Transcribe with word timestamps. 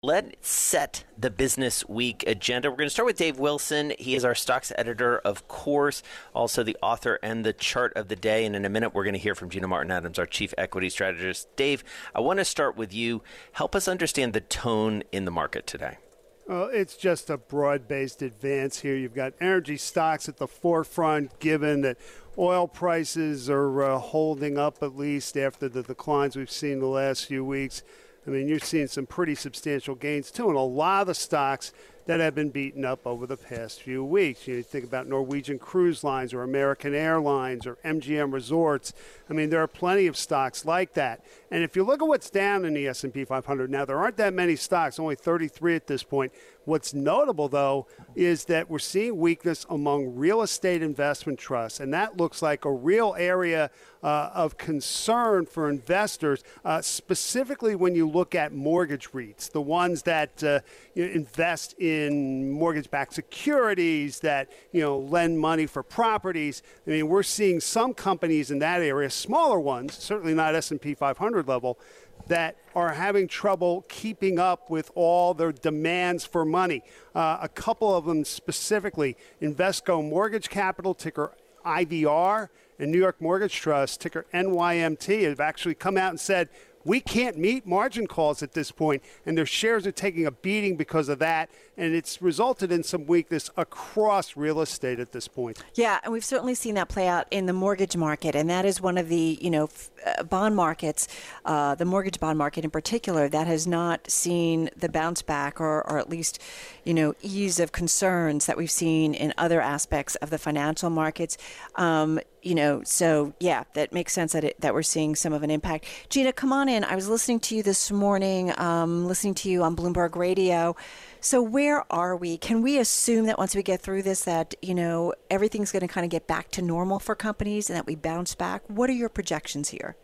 Let's 0.00 0.48
set 0.48 1.02
the 1.18 1.28
business 1.28 1.84
week 1.88 2.22
agenda. 2.24 2.70
We're 2.70 2.76
going 2.76 2.86
to 2.86 2.90
start 2.90 3.06
with 3.06 3.16
Dave 3.16 3.40
Wilson. 3.40 3.92
He 3.98 4.14
is 4.14 4.24
our 4.24 4.36
stocks 4.36 4.70
editor, 4.78 5.18
of 5.18 5.48
course, 5.48 6.04
also 6.32 6.62
the 6.62 6.76
author 6.80 7.18
and 7.20 7.44
the 7.44 7.52
chart 7.52 7.92
of 7.96 8.06
the 8.06 8.14
day. 8.14 8.46
And 8.46 8.54
in 8.54 8.64
a 8.64 8.68
minute, 8.68 8.94
we're 8.94 9.02
going 9.02 9.14
to 9.14 9.18
hear 9.18 9.34
from 9.34 9.50
Gina 9.50 9.66
Martin 9.66 9.90
Adams, 9.90 10.16
our 10.16 10.24
chief 10.24 10.54
equity 10.56 10.88
strategist. 10.88 11.48
Dave, 11.56 11.82
I 12.14 12.20
want 12.20 12.38
to 12.38 12.44
start 12.44 12.76
with 12.76 12.94
you. 12.94 13.24
Help 13.50 13.74
us 13.74 13.88
understand 13.88 14.34
the 14.34 14.40
tone 14.40 15.02
in 15.10 15.24
the 15.24 15.32
market 15.32 15.66
today. 15.66 15.98
Well, 16.46 16.70
it's 16.72 16.96
just 16.96 17.28
a 17.28 17.36
broad 17.36 17.88
based 17.88 18.22
advance 18.22 18.78
here. 18.78 18.94
You've 18.94 19.16
got 19.16 19.32
energy 19.40 19.76
stocks 19.76 20.28
at 20.28 20.36
the 20.36 20.46
forefront, 20.46 21.40
given 21.40 21.80
that 21.80 21.98
oil 22.38 22.68
prices 22.68 23.50
are 23.50 23.82
uh, 23.82 23.98
holding 23.98 24.58
up 24.58 24.80
at 24.80 24.96
least 24.96 25.36
after 25.36 25.68
the 25.68 25.82
declines 25.82 26.36
we've 26.36 26.52
seen 26.52 26.78
the 26.78 26.86
last 26.86 27.26
few 27.26 27.44
weeks. 27.44 27.82
I 28.28 28.30
mean, 28.30 28.46
you're 28.46 28.58
seeing 28.58 28.88
some 28.88 29.06
pretty 29.06 29.34
substantial 29.34 29.94
gains 29.94 30.30
too, 30.30 30.48
and 30.48 30.56
a 30.56 30.60
lot 30.60 31.00
of 31.00 31.06
the 31.06 31.14
stocks 31.14 31.72
that 32.04 32.20
have 32.20 32.34
been 32.34 32.50
beaten 32.50 32.84
up 32.84 33.06
over 33.06 33.26
the 33.26 33.38
past 33.38 33.82
few 33.82 34.04
weeks. 34.04 34.46
You, 34.46 34.54
know, 34.54 34.56
you 34.58 34.62
think 34.62 34.84
about 34.84 35.06
Norwegian 35.06 35.58
Cruise 35.58 36.04
Lines 36.04 36.34
or 36.34 36.42
American 36.42 36.94
Airlines 36.94 37.66
or 37.66 37.76
MGM 37.84 38.32
Resorts. 38.32 38.92
I 39.30 39.32
mean, 39.32 39.48
there 39.48 39.62
are 39.62 39.68
plenty 39.68 40.06
of 40.06 40.16
stocks 40.16 40.66
like 40.66 40.92
that. 40.94 41.24
And 41.50 41.62
if 41.62 41.74
you 41.74 41.84
look 41.84 42.02
at 42.02 42.08
what's 42.08 42.30
down 42.30 42.64
in 42.66 42.74
the 42.74 42.86
S&P 42.88 43.24
500 43.24 43.70
now, 43.70 43.84
there 43.84 43.98
aren't 43.98 44.16
that 44.18 44.34
many 44.34 44.56
stocks, 44.56 44.98
only 44.98 45.16
33 45.16 45.76
at 45.76 45.86
this 45.86 46.02
point. 46.02 46.32
What's 46.68 46.92
notable, 46.92 47.48
though, 47.48 47.86
is 48.14 48.44
that 48.44 48.68
we're 48.68 48.78
seeing 48.78 49.16
weakness 49.16 49.64
among 49.70 50.16
real 50.16 50.42
estate 50.42 50.82
investment 50.82 51.38
trusts, 51.38 51.80
and 51.80 51.94
that 51.94 52.18
looks 52.18 52.42
like 52.42 52.66
a 52.66 52.70
real 52.70 53.16
area 53.18 53.70
uh, 54.02 54.30
of 54.34 54.58
concern 54.58 55.46
for 55.46 55.70
investors, 55.70 56.44
uh, 56.66 56.82
specifically 56.82 57.74
when 57.74 57.94
you 57.94 58.06
look 58.06 58.34
at 58.34 58.52
mortgage 58.52 59.12
REITs, 59.12 59.50
the 59.50 59.62
ones 59.62 60.02
that 60.02 60.44
uh, 60.44 60.60
invest 60.94 61.72
in 61.78 62.50
mortgage-backed 62.50 63.14
securities, 63.14 64.20
that 64.20 64.52
you 64.70 64.82
know 64.82 64.98
lend 64.98 65.40
money 65.40 65.64
for 65.64 65.82
properties. 65.82 66.62
I 66.86 66.90
mean, 66.90 67.08
we're 67.08 67.22
seeing 67.22 67.60
some 67.60 67.94
companies 67.94 68.50
in 68.50 68.58
that 68.58 68.82
area, 68.82 69.08
smaller 69.08 69.58
ones, 69.58 69.94
certainly 69.94 70.34
not 70.34 70.54
S&P 70.54 70.94
500 70.94 71.48
level, 71.48 71.78
that 72.26 72.56
are 72.74 72.92
having 72.92 73.28
trouble 73.28 73.84
keeping 73.88 74.38
up 74.38 74.70
with 74.70 74.90
all 74.94 75.34
their 75.34 75.52
demands 75.52 76.24
for 76.24 76.44
money. 76.44 76.82
Uh, 77.14 77.38
a 77.40 77.48
couple 77.48 77.94
of 77.94 78.04
them 78.04 78.24
specifically, 78.24 79.16
Invesco 79.40 80.06
Mortgage 80.06 80.50
Capital, 80.50 80.94
ticker 80.94 81.32
IVR, 81.64 82.48
and 82.78 82.92
New 82.92 82.98
York 82.98 83.20
Mortgage 83.20 83.56
Trust, 83.56 84.00
ticker 84.00 84.26
NYMT, 84.32 85.28
have 85.28 85.40
actually 85.40 85.74
come 85.74 85.96
out 85.96 86.10
and 86.10 86.20
said 86.20 86.48
we 86.84 87.00
can't 87.00 87.36
meet 87.36 87.66
margin 87.66 88.06
calls 88.06 88.42
at 88.42 88.52
this 88.52 88.70
point, 88.70 89.02
and 89.26 89.36
their 89.36 89.46
shares 89.46 89.86
are 89.86 89.92
taking 89.92 90.26
a 90.26 90.30
beating 90.30 90.76
because 90.76 91.08
of 91.08 91.18
that, 91.18 91.50
and 91.78 91.94
it's 91.94 92.20
resulted 92.20 92.72
in 92.72 92.82
some 92.82 93.06
weakness 93.06 93.48
across 93.56 94.36
real 94.36 94.60
estate 94.60 94.98
at 94.98 95.12
this 95.12 95.28
point. 95.28 95.62
Yeah, 95.74 96.00
and 96.02 96.12
we've 96.12 96.24
certainly 96.24 96.54
seen 96.54 96.74
that 96.74 96.88
play 96.88 97.06
out 97.06 97.26
in 97.30 97.46
the 97.46 97.52
mortgage 97.52 97.96
market, 97.96 98.34
and 98.34 98.50
that 98.50 98.64
is 98.64 98.80
one 98.80 98.98
of 98.98 99.08
the 99.08 99.38
you 99.40 99.50
know 99.50 99.64
f- 99.64 99.90
uh, 100.04 100.24
bond 100.24 100.56
markets, 100.56 101.06
uh, 101.44 101.76
the 101.76 101.84
mortgage 101.84 102.18
bond 102.18 102.36
market 102.36 102.64
in 102.64 102.70
particular, 102.70 103.28
that 103.28 103.46
has 103.46 103.66
not 103.66 104.10
seen 104.10 104.68
the 104.76 104.88
bounce 104.88 105.22
back 105.22 105.60
or, 105.60 105.88
or 105.88 105.98
at 105.98 106.10
least 106.10 106.42
you 106.84 106.92
know 106.92 107.14
ease 107.22 107.60
of 107.60 107.70
concerns 107.70 108.46
that 108.46 108.56
we've 108.56 108.70
seen 108.70 109.14
in 109.14 109.32
other 109.38 109.60
aspects 109.60 110.16
of 110.16 110.30
the 110.30 110.38
financial 110.38 110.90
markets. 110.90 111.38
Um, 111.76 112.18
you 112.42 112.54
know, 112.54 112.82
so 112.84 113.34
yeah, 113.40 113.64
that 113.74 113.92
makes 113.92 114.12
sense 114.12 114.32
that 114.32 114.44
it, 114.44 114.60
that 114.60 114.74
we're 114.74 114.82
seeing 114.82 115.14
some 115.14 115.32
of 115.32 115.42
an 115.42 115.50
impact. 115.50 115.86
Gina, 116.08 116.32
come 116.32 116.52
on 116.52 116.68
in. 116.68 116.84
I 116.84 116.94
was 116.94 117.08
listening 117.08 117.40
to 117.40 117.56
you 117.56 117.62
this 117.62 117.90
morning, 117.90 118.52
um, 118.58 119.06
listening 119.06 119.34
to 119.34 119.50
you 119.50 119.62
on 119.62 119.76
Bloomberg 119.76 120.16
Radio. 120.16 120.76
So 121.20 121.42
where 121.42 121.84
are 121.92 122.16
we? 122.16 122.38
Can 122.38 122.62
we 122.62 122.78
assume 122.78 123.26
that 123.26 123.38
once 123.38 123.54
we 123.54 123.62
get 123.62 123.80
through 123.80 124.02
this, 124.02 124.22
that 124.22 124.54
you 124.62 124.74
know 124.74 125.14
everything's 125.30 125.72
going 125.72 125.80
to 125.80 125.88
kind 125.88 126.04
of 126.04 126.10
get 126.10 126.26
back 126.26 126.50
to 126.52 126.62
normal 126.62 126.98
for 127.00 127.14
companies 127.14 127.68
and 127.68 127.76
that 127.76 127.86
we 127.86 127.96
bounce 127.96 128.34
back? 128.34 128.62
What 128.68 128.88
are 128.88 128.94
your 128.94 129.08
projections 129.08 129.70
here? 129.70 129.96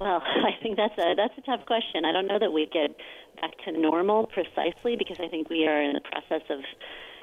Well, 0.00 0.22
I 0.24 0.60
think 0.62 0.76
that's 0.76 0.98
a 0.98 1.14
that's 1.16 1.34
a 1.38 1.42
tough 1.42 1.66
question. 1.66 2.04
I 2.04 2.12
don't 2.12 2.26
know 2.26 2.38
that 2.38 2.52
we 2.52 2.66
get 2.66 2.96
back 3.40 3.52
to 3.64 3.72
normal 3.72 4.26
precisely 4.26 4.96
because 4.96 5.18
I 5.20 5.28
think 5.28 5.48
we 5.48 5.66
are 5.66 5.80
in 5.80 5.92
the 5.92 6.00
process 6.00 6.42
of 6.50 6.60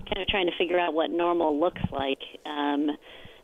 kind 0.05 0.21
of 0.21 0.27
trying 0.27 0.45
to 0.45 0.57
figure 0.57 0.79
out 0.79 0.93
what 0.93 1.11
normal 1.11 1.59
looks 1.59 1.83
like. 1.91 2.21
Um, 2.45 2.91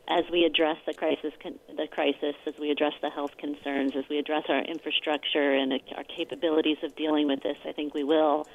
as 0.06 0.24
we 0.30 0.44
address 0.44 0.76
the 0.86 0.92
crisis, 0.92 1.32
the 1.42 1.86
crisis, 1.90 2.34
as 2.46 2.54
we 2.60 2.70
address 2.70 2.92
the 3.00 3.08
health 3.08 3.36
concerns, 3.38 3.92
as 3.96 4.04
we 4.10 4.18
address 4.18 4.44
our 4.48 4.60
infrastructure 4.60 5.54
and 5.54 5.72
our 5.96 6.04
capabilities 6.04 6.76
of 6.82 6.94
dealing 6.94 7.26
with 7.26 7.42
this, 7.42 7.56
I 7.66 7.72
think 7.72 7.94
we 7.94 8.04
will 8.04 8.46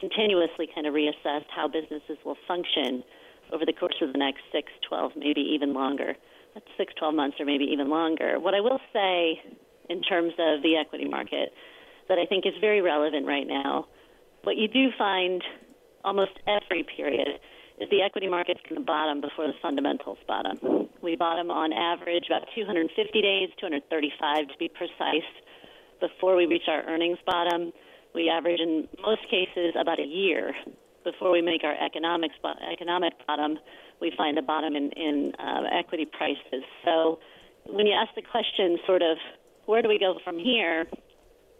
continuously 0.00 0.68
kind 0.74 0.86
of 0.86 0.94
reassess 0.94 1.44
how 1.54 1.68
businesses 1.68 2.18
will 2.24 2.36
function 2.46 3.02
over 3.52 3.64
the 3.64 3.72
course 3.72 3.96
of 4.02 4.12
the 4.12 4.18
next 4.18 4.40
six, 4.52 4.70
twelve, 4.88 5.12
maybe 5.16 5.40
even 5.40 5.72
longer. 5.72 6.14
That's 6.54 6.66
six, 6.76 6.92
twelve 6.98 7.14
months, 7.14 7.36
or 7.40 7.46
maybe 7.46 7.64
even 7.64 7.88
longer. 7.88 8.38
What 8.38 8.54
I 8.54 8.60
will 8.60 8.80
say 8.92 9.40
in 9.88 10.02
terms 10.02 10.32
of 10.38 10.62
the 10.62 10.76
equity 10.76 11.08
market 11.08 11.52
that 12.08 12.18
I 12.18 12.26
think 12.26 12.46
is 12.46 12.54
very 12.60 12.80
relevant 12.80 13.26
right 13.26 13.46
now, 13.46 13.86
what 14.42 14.56
you 14.56 14.68
do 14.68 14.88
find 14.96 15.42
almost 16.04 16.32
every 16.46 16.84
period 16.96 17.28
is 17.80 17.88
the 17.90 18.02
equity 18.02 18.28
market's 18.28 18.60
going 18.68 18.80
to 18.80 18.84
bottom 18.84 19.20
before 19.20 19.46
the 19.46 19.54
fundamentals 19.62 20.18
bottom. 20.26 20.88
We 21.02 21.16
bottom 21.16 21.50
on 21.50 21.72
average 21.72 22.24
about 22.26 22.48
250 22.54 23.22
days, 23.22 23.48
235 23.60 24.48
to 24.48 24.58
be 24.58 24.68
precise, 24.68 25.28
before 26.00 26.36
we 26.36 26.46
reach 26.46 26.68
our 26.68 26.82
earnings 26.86 27.18
bottom. 27.26 27.72
We 28.14 28.28
average 28.28 28.60
in 28.60 28.88
most 29.02 29.22
cases 29.30 29.74
about 29.78 29.98
a 29.98 30.06
year 30.06 30.54
before 31.04 31.30
we 31.30 31.42
make 31.42 31.64
our 31.64 31.74
economic 31.74 32.32
economic 32.72 33.14
bottom. 33.26 33.58
We 34.00 34.12
find 34.16 34.38
a 34.38 34.42
bottom 34.42 34.76
in, 34.76 34.90
in 34.92 35.34
uh, 35.38 35.64
equity 35.72 36.06
prices. 36.06 36.64
So 36.84 37.18
when 37.66 37.86
you 37.86 37.94
ask 37.94 38.14
the 38.14 38.22
question, 38.22 38.78
sort 38.86 39.02
of, 39.02 39.18
where 39.66 39.82
do 39.82 39.88
we 39.88 39.98
go 39.98 40.18
from 40.24 40.38
here? 40.38 40.86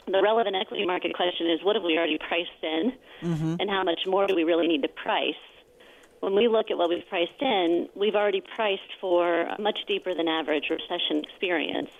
The 0.06 0.22
relevant 0.22 0.56
equity 0.56 0.86
market 0.86 1.14
question 1.14 1.50
is, 1.50 1.60
what 1.62 1.76
have 1.76 1.84
we 1.84 1.98
already 1.98 2.18
priced 2.18 2.62
in, 2.62 2.92
mm-hmm. 3.20 3.56
and 3.60 3.68
how 3.68 3.84
much 3.84 4.00
more 4.06 4.26
do 4.26 4.34
we 4.34 4.44
really 4.44 4.66
need 4.66 4.82
to 4.82 4.88
price? 4.88 5.34
when 6.20 6.34
we 6.34 6.48
look 6.48 6.70
at 6.70 6.78
what 6.78 6.88
we've 6.88 7.06
priced 7.08 7.40
in, 7.40 7.88
we've 7.94 8.14
already 8.14 8.40
priced 8.40 8.92
for 9.00 9.42
a 9.42 9.60
much 9.60 9.78
deeper 9.86 10.14
than 10.14 10.28
average 10.28 10.70
recession 10.70 11.22
experience 11.24 11.90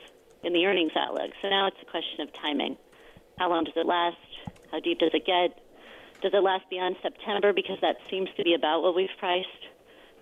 in 0.42 0.52
the 0.52 0.66
earnings 0.66 0.92
outlook. 0.96 1.30
So 1.40 1.48
now 1.48 1.66
it's 1.68 1.76
a 1.82 1.90
question 1.90 2.20
of 2.20 2.32
timing. 2.32 2.76
How 3.38 3.48
long 3.48 3.64
does 3.64 3.74
it 3.76 3.86
last? 3.86 4.16
How 4.70 4.80
deep 4.80 4.98
does 4.98 5.10
it 5.14 5.26
get? 5.26 5.58
Does 6.22 6.32
it 6.34 6.42
last 6.42 6.68
beyond 6.70 6.96
September? 7.02 7.52
Because 7.52 7.78
that 7.80 7.96
seems 8.10 8.28
to 8.36 8.44
be 8.44 8.54
about 8.54 8.82
what 8.82 8.94
we've 8.94 9.08
priced. 9.18 9.48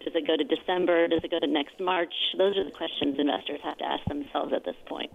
Does 0.04 0.14
it 0.14 0.26
go 0.26 0.36
to 0.36 0.44
December? 0.44 1.08
Does 1.08 1.24
it 1.24 1.30
go 1.30 1.40
to 1.40 1.46
next 1.46 1.80
March? 1.80 2.12
Those 2.36 2.56
are 2.56 2.64
the 2.64 2.70
questions 2.70 3.18
investors 3.18 3.60
have 3.64 3.78
to 3.78 3.84
ask 3.84 4.04
themselves 4.06 4.52
at 4.52 4.64
this 4.64 4.76
point. 4.86 5.10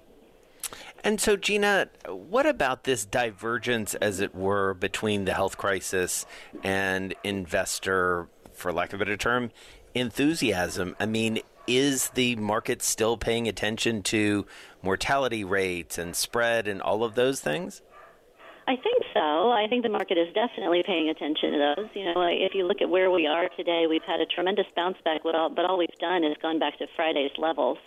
And 1.04 1.20
so, 1.20 1.36
Gina, 1.36 1.90
what 2.08 2.46
about 2.46 2.84
this 2.84 3.06
divergence, 3.06 3.96
as 3.96 4.20
it 4.20 4.36
were, 4.36 4.74
between 4.74 5.26
the 5.26 5.34
health 5.34 5.58
crisis 5.58 6.26
and 6.64 7.14
investor 7.24 8.28
for 8.54 8.72
lack 8.72 8.94
of 8.94 9.02
a 9.02 9.06
better 9.06 9.18
term, 9.18 9.52
enthusiasm. 9.94 10.96
I 11.00 11.06
mean, 11.06 11.40
is 11.68 12.10
the 12.10 12.36
market 12.38 12.82
still 12.82 13.18
paying 13.18 13.48
attention 13.48 14.04
to 14.04 14.46
mortality 14.82 15.44
rates 15.44 15.98
and 15.98 16.16
spread 16.16 16.68
and 16.68 16.82
all 16.82 17.04
of 17.04 17.16
those 17.16 17.40
things? 17.40 17.82
I 18.72 18.78
think 18.78 19.04
so. 19.14 19.52
I 19.52 19.68
think 19.68 19.84
the 19.84 19.90
market 19.90 20.18
is 20.18 20.34
definitely 20.34 20.82
paying 20.88 21.10
attention 21.10 21.52
to 21.52 21.58
those. 21.76 21.90
You 21.94 22.06
know, 22.06 22.24
if 22.24 22.56
you 22.56 22.66
look 22.66 22.82
at 22.82 22.90
where 22.90 23.12
we 23.12 23.28
are 23.28 23.50
today, 23.58 23.84
we've 23.90 24.08
had 24.08 24.22
a 24.22 24.26
tremendous 24.26 24.66
bounce 24.78 24.96
back, 25.04 25.24
but 25.24 25.36
all, 25.36 25.50
but 25.50 25.66
all 25.66 25.78
we've 25.78 26.00
done 26.00 26.24
is 26.24 26.38
gone 26.42 26.58
back 26.58 26.78
to 26.78 26.88
Friday's 26.96 27.36
levels. 27.38 27.80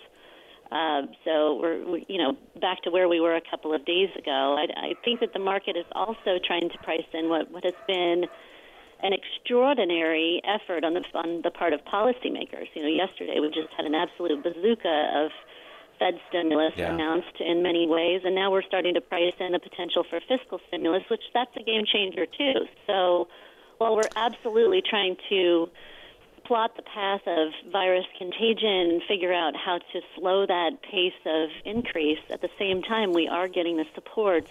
Uh, 0.71 1.03
so 1.25 1.57
we're, 1.57 1.91
we, 1.91 2.05
you 2.07 2.19
know, 2.19 2.37
back 2.61 2.83
to 2.83 2.91
where 2.91 3.09
we 3.09 3.19
were 3.19 3.35
a 3.35 3.41
couple 3.51 3.73
of 3.73 3.83
days 3.87 4.11
ago. 4.19 4.59
I, 4.61 4.89
I 4.89 4.93
think 5.03 5.21
that 5.21 5.33
the 5.33 5.39
market 5.39 5.75
is 5.75 5.87
also 5.93 6.37
trying 6.45 6.69
to 6.69 6.79
price 6.85 7.09
in 7.15 7.31
what, 7.31 7.51
what 7.51 7.65
has 7.65 7.81
been 7.87 8.27
an 9.03 9.13
extraordinary 9.15 10.43
effort 10.45 10.85
on 10.85 10.93
the 10.93 11.05
on 11.15 11.41
the 11.43 11.51
part 11.51 11.73
of 11.73 11.81
policymakers. 11.85 12.69
You 12.75 12.83
know, 12.83 12.89
yesterday 12.89 13.41
we 13.41 13.49
just 13.49 13.73
had 13.75 13.87
an 13.87 13.95
absolute 13.95 14.43
bazooka 14.43 15.13
of 15.17 15.31
Fed 15.99 16.15
stimulus 16.29 16.75
yeah. 16.77 16.93
announced 16.93 17.41
in 17.41 17.63
many 17.63 17.87
ways, 17.87 18.23
and 18.25 18.35
now 18.35 18.51
we're 18.51 18.63
starting 18.63 18.95
to 18.95 19.01
price 19.01 19.35
in 19.39 19.53
the 19.53 19.59
potential 19.59 20.05
for 20.09 20.21
fiscal 20.29 20.61
stimulus, 20.69 21.03
which 21.11 21.23
that's 21.33 21.55
a 21.57 21.63
game 21.63 21.85
changer 21.91 22.27
too. 22.27 22.67
So, 22.87 23.29
while 23.79 23.97
we're 23.97 24.11
absolutely 24.17 24.83
trying 24.83 25.17
to 25.29 25.69
plot 26.45 26.77
the 26.77 26.83
path 26.83 27.23
of 27.27 27.53
virus 27.73 28.05
contagion, 28.19 29.01
figure 29.09 29.33
out 29.33 29.55
how 29.57 29.79
to 29.79 30.01
slow 30.15 30.47
that 30.47 30.83
pace 30.83 31.13
of 31.27 31.49
increase. 31.65 32.19
At 32.31 32.43
the 32.43 32.51
same 32.59 32.83
time, 32.83 33.13
we 33.13 33.29
are 33.29 33.49
getting 33.49 33.77
the 33.77 33.87
supports 33.95 34.51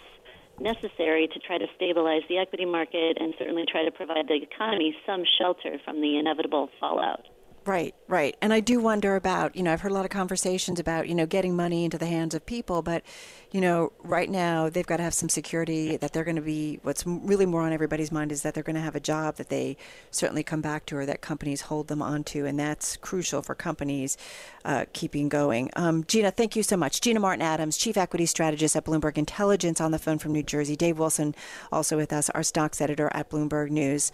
necessary 0.60 1.28
to 1.28 1.40
try 1.40 1.57
to 1.57 1.68
stabilize 1.75 2.22
the 2.30 2.38
equity 2.38 2.66
market 2.66 3.18
and 3.19 3.34
certainly 3.38 3.66
try 3.69 3.86
to 3.86 3.92
provide 3.92 4.28
the 4.28 4.36
economy 4.36 4.95
some 5.06 5.24
shelter 5.40 5.80
from 5.84 6.01
the 6.01 6.18
inevitable 6.18 6.69
fallout. 6.80 7.25
Right, 7.65 7.95
right. 8.10 8.36
And 8.42 8.51
I 8.51 8.60
do 8.60 8.81
wonder 8.81 9.15
about, 9.15 9.56
you 9.56 9.63
know, 9.63 9.71
I've 9.71 9.80
heard 9.80 9.94
a 9.94 9.95
lot 9.95 10.04
of 10.04 10.12
conversations 10.12 10.81
about, 10.81 11.07
you 11.07 11.15
know, 11.15 11.25
getting 11.25 11.56
money 11.56 11.86
into 11.86 11.98
the 11.98 12.07
hands 12.07 12.36
of 12.36 12.45
people, 12.45 12.81
but, 12.81 13.04
you 13.51 13.62
know, 13.62 13.94
right 14.04 14.30
now 14.30 14.68
they've 14.68 14.86
got 14.86 14.98
to 14.98 15.04
have 15.04 15.13
some 15.13 15.30
security 15.30 15.95
that 15.95 16.12
they're 16.12 16.25
going 16.25 16.36
to 16.36 16.42
be, 16.42 16.81
what's 16.83 17.07
really 17.07 17.45
more 17.45 17.62
on 17.62 17.71
everybody's 17.71 18.12
mind 18.12 18.33
is 18.33 18.42
that 18.42 18.54
they're 18.54 18.63
going 18.63 18.75
to 18.75 18.81
have 18.81 18.98
a 18.98 19.00
job 19.00 19.38
that 19.38 19.48
they 19.48 19.77
certainly 20.12 20.44
come 20.44 20.60
back 20.60 20.86
to 20.88 20.98
or 20.98 21.06
that 21.06 21.21
companies 21.21 21.62
hold 21.62 21.88
them 21.88 22.01
onto. 22.01 22.45
And 22.45 22.60
that's 22.60 22.98
crucial 22.98 23.42
for 23.42 23.56
companies 23.56 24.18
uh, 24.66 24.83
keeping 24.92 25.30
going. 25.30 25.69
Um, 25.77 26.04
Gina, 26.04 26.31
thank 26.31 26.57
you 26.57 26.63
so 26.63 26.75
much. 26.75 27.00
Gina 27.00 27.21
Martin 27.21 27.44
Adams, 27.44 27.77
Chief 27.77 27.95
Equity 27.95 28.25
Strategist 28.25 28.75
at 28.75 28.83
Bloomberg 28.83 29.18
Intelligence 29.18 29.80
on 29.80 29.92
the 29.92 30.00
phone 30.00 30.18
from 30.19 30.33
New 30.33 30.44
Jersey. 30.44 30.75
Dave 30.75 31.00
Wilson, 31.00 31.33
also 31.71 31.95
with 31.95 32.12
us, 32.12 32.30
our 32.31 32.44
stocks 32.44 32.81
editor 32.81 33.09
at 33.13 33.30
Bloomberg 33.30 33.69
News 33.69 34.12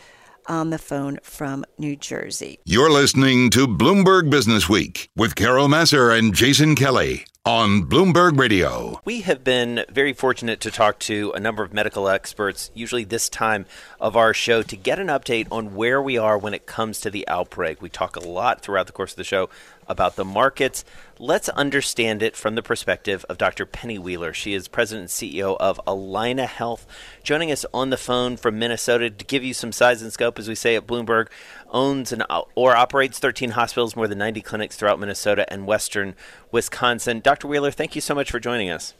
on 0.49 0.71
the 0.71 0.77
phone 0.77 1.19
from 1.23 1.63
New 1.77 1.95
Jersey. 1.95 2.59
You're 2.65 2.91
listening 2.91 3.49
to 3.51 3.67
Bloomberg 3.67 4.29
Business 4.29 4.67
Week 4.67 5.09
with 5.15 5.35
Carol 5.35 5.67
Massar 5.67 6.17
and 6.17 6.33
Jason 6.33 6.75
Kelly 6.75 7.25
on 7.45 7.83
Bloomberg 7.83 8.37
Radio. 8.37 8.99
We 9.05 9.21
have 9.21 9.43
been 9.43 9.85
very 9.89 10.13
fortunate 10.13 10.59
to 10.61 10.71
talk 10.71 10.99
to 10.99 11.31
a 11.31 11.39
number 11.39 11.63
of 11.63 11.73
medical 11.73 12.09
experts, 12.09 12.69
usually 12.73 13.05
this 13.05 13.29
time 13.29 13.65
of 13.99 14.17
our 14.17 14.33
show, 14.33 14.61
to 14.63 14.75
get 14.75 14.99
an 14.99 15.07
update 15.07 15.47
on 15.51 15.73
where 15.73 16.01
we 16.01 16.17
are 16.17 16.37
when 16.37 16.53
it 16.53 16.65
comes 16.65 16.99
to 17.01 17.09
the 17.09 17.27
outbreak. 17.27 17.81
We 17.81 17.89
talk 17.89 18.15
a 18.15 18.19
lot 18.19 18.61
throughout 18.61 18.87
the 18.87 18.93
course 18.93 19.13
of 19.13 19.17
the 19.17 19.23
show 19.23 19.49
about 19.89 20.15
the 20.15 20.23
markets. 20.23 20.85
Let's 21.17 21.49
understand 21.49 22.23
it 22.23 22.35
from 22.35 22.55
the 22.55 22.61
perspective 22.61 23.25
of 23.27 23.37
Dr. 23.37 23.65
Penny 23.65 23.97
Wheeler. 23.97 24.33
She 24.33 24.53
is 24.53 24.67
president 24.69 25.11
and 25.11 25.31
CEO 25.31 25.57
of 25.59 25.81
Allina 25.85 26.45
Health, 26.45 26.87
joining 27.23 27.51
us 27.51 27.65
on 27.73 27.89
the 27.89 27.97
phone 27.97 28.37
from 28.37 28.59
Minnesota 28.59 29.09
to 29.09 29.25
give 29.25 29.43
you 29.43 29.53
some 29.53 29.71
size 29.71 30.01
and 30.01 30.13
scope, 30.13 30.39
as 30.39 30.47
we 30.47 30.55
say 30.55 30.75
at 30.75 30.87
Bloomberg. 30.87 31.27
Owns 31.71 32.11
and 32.11 32.23
or 32.55 32.75
operates 32.75 33.19
13 33.19 33.51
hospitals, 33.51 33.95
more 33.95 34.07
than 34.07 34.19
90 34.19 34.41
clinics 34.41 34.77
throughout 34.77 34.99
Minnesota 34.99 35.51
and 35.51 35.67
western 35.67 36.15
Wisconsin. 36.51 37.19
Dr. 37.19 37.47
Wheeler, 37.47 37.71
thank 37.71 37.95
you 37.95 38.01
so 38.01 38.15
much 38.15 38.31
for 38.31 38.39
joining 38.39 38.69
us. 38.69 38.93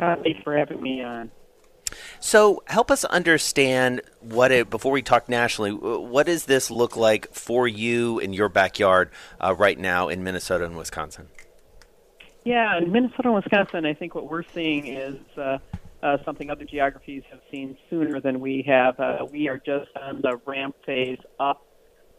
Uh, 0.00 0.16
thanks 0.22 0.40
for 0.42 0.56
having 0.56 0.82
me 0.82 1.02
on. 1.02 1.30
So, 2.32 2.62
help 2.66 2.90
us 2.90 3.04
understand 3.04 4.00
what 4.20 4.52
it 4.52 4.70
before 4.70 4.90
we 4.90 5.02
talk 5.02 5.28
nationally. 5.28 5.70
What 5.70 6.24
does 6.24 6.46
this 6.46 6.70
look 6.70 6.96
like 6.96 7.30
for 7.34 7.68
you 7.68 8.18
in 8.20 8.32
your 8.32 8.48
backyard 8.48 9.10
uh, 9.38 9.54
right 9.54 9.78
now 9.78 10.08
in 10.08 10.24
Minnesota 10.24 10.64
and 10.64 10.74
Wisconsin? 10.74 11.28
Yeah, 12.44 12.78
in 12.78 12.90
Minnesota 12.90 13.24
and 13.24 13.34
Wisconsin, 13.34 13.84
I 13.84 13.92
think 13.92 14.14
what 14.14 14.30
we're 14.30 14.44
seeing 14.44 14.86
is 14.86 15.16
uh, 15.36 15.58
uh, 16.02 16.16
something 16.24 16.48
other 16.48 16.64
geographies 16.64 17.22
have 17.30 17.40
seen 17.50 17.76
sooner 17.90 18.18
than 18.18 18.40
we 18.40 18.64
have. 18.66 18.98
Uh, 18.98 19.26
we 19.30 19.48
are 19.48 19.58
just 19.58 19.90
on 20.00 20.22
the 20.22 20.40
ramp 20.46 20.74
phase 20.86 21.18
up 21.38 21.66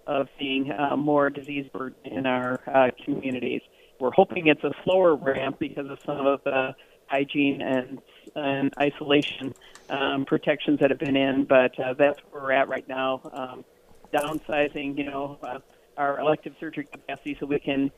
of 0.05 0.27
seeing 0.37 0.71
uh, 0.71 0.95
more 0.95 1.31
disease 1.31 1.67
burden 1.73 1.97
in 2.05 2.27
our 2.27 2.61
uh, 2.67 2.91
communities. 3.03 3.61
We're 3.99 4.11
hoping 4.11 4.45
it's 4.45 4.63
a 4.63 4.73
slower 4.83 5.15
ramp 5.15 5.57
because 5.57 5.89
of 5.89 5.97
some 6.05 6.27
of 6.27 6.43
the 6.43 6.75
hygiene 7.07 7.63
and, 7.63 7.97
and 8.35 8.73
isolation 8.79 9.53
um, 9.89 10.25
protections 10.25 10.79
that 10.79 10.89
have 10.89 10.99
been 10.99 11.15
in, 11.15 11.45
but 11.45 11.77
uh, 11.79 11.93
that's 11.93 12.19
where 12.31 12.43
we're 12.43 12.51
at 12.51 12.67
right 12.67 12.87
now. 12.87 13.21
Um, 13.31 13.65
downsizing, 14.13 14.97
you 14.97 15.05
know, 15.05 15.37
uh, 15.43 15.59
our 15.97 16.19
elective 16.19 16.53
surgery 16.59 16.87
capacity 16.91 17.37
so 17.39 17.45
we 17.45 17.59
can 17.59 17.91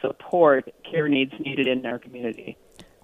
support 0.00 0.68
care 0.90 1.08
needs 1.08 1.32
needed 1.38 1.66
in 1.66 1.86
our 1.86 1.98
community. 1.98 2.56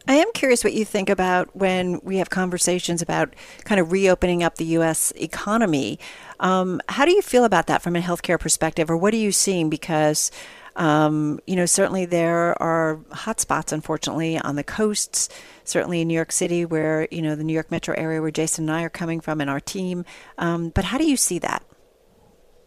I 0.09 0.15
am 0.15 0.33
curious 0.33 0.65
what 0.65 0.73
you 0.73 0.85
think 0.85 1.09
about 1.09 1.55
when 1.55 2.01
we 2.03 2.17
have 2.17 2.29
conversations 2.29 3.03
about 3.03 3.35
kind 3.65 3.81
of 3.81 3.93
reopening 3.93 4.43
up 4.43 4.57
the 4.57 4.65
U.S. 4.65 5.13
economy. 5.15 6.01
Um, 6.41 6.81
how 6.89 7.05
do 7.05 7.13
you 7.13 7.23
feel 7.23 7.45
about 7.45 7.69
that 7.69 7.83
from 7.83 7.95
a 7.95 8.01
healthcare 8.01 8.39
perspective, 8.39 8.91
or 8.91 8.97
what 8.97 9.15
are 9.15 9.19
you 9.19 9.31
seeing? 9.31 9.71
Because 9.71 10.33
um, 10.77 11.41
you 11.47 11.57
know, 11.57 11.67
certainly 11.67 12.05
there 12.07 12.61
are 12.63 12.97
hotspots, 13.11 13.73
unfortunately, 13.73 14.39
on 14.39 14.57
the 14.57 14.65
coasts, 14.65 15.29
certainly 15.65 16.01
in 16.01 16.09
New 16.09 16.15
York 16.15 16.33
City, 16.33 16.65
where, 16.65 17.09
you 17.11 17.23
know, 17.23 17.35
the 17.35 17.45
New 17.45 17.53
York 17.53 17.71
metro 17.71 17.95
area 17.97 18.21
where 18.21 18.31
Jason 18.31 18.69
and 18.69 18.77
I 18.77 18.83
are 18.83 18.91
coming 18.91 19.21
from 19.21 19.41
and 19.41 19.51
our 19.51 19.61
team. 19.61 20.05
Um, 20.39 20.71
but 20.71 20.85
how 20.85 20.99
do 20.99 21.09
you 21.09 21.17
see 21.17 21.39
that? 21.41 21.65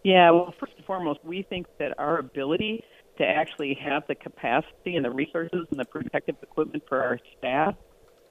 Yeah, 0.03 0.29
well, 0.31 0.53
first 0.59 0.73
and 0.77 0.85
foremost, 0.85 1.19
we 1.23 1.41
think 1.41 1.65
that 1.79 1.97
our 1.97 2.19
ability 2.19 2.83
to 3.17 3.25
actually 3.25 3.73
have 3.75 4.03
the 4.07 4.15
capacity 4.15 4.95
and 4.95 5.03
the 5.03 5.09
resources 5.09 5.65
and 5.71 5.79
the 5.79 5.85
protective 5.85 6.35
equipment 6.43 6.83
for 6.87 7.01
our 7.01 7.19
staff 7.37 7.75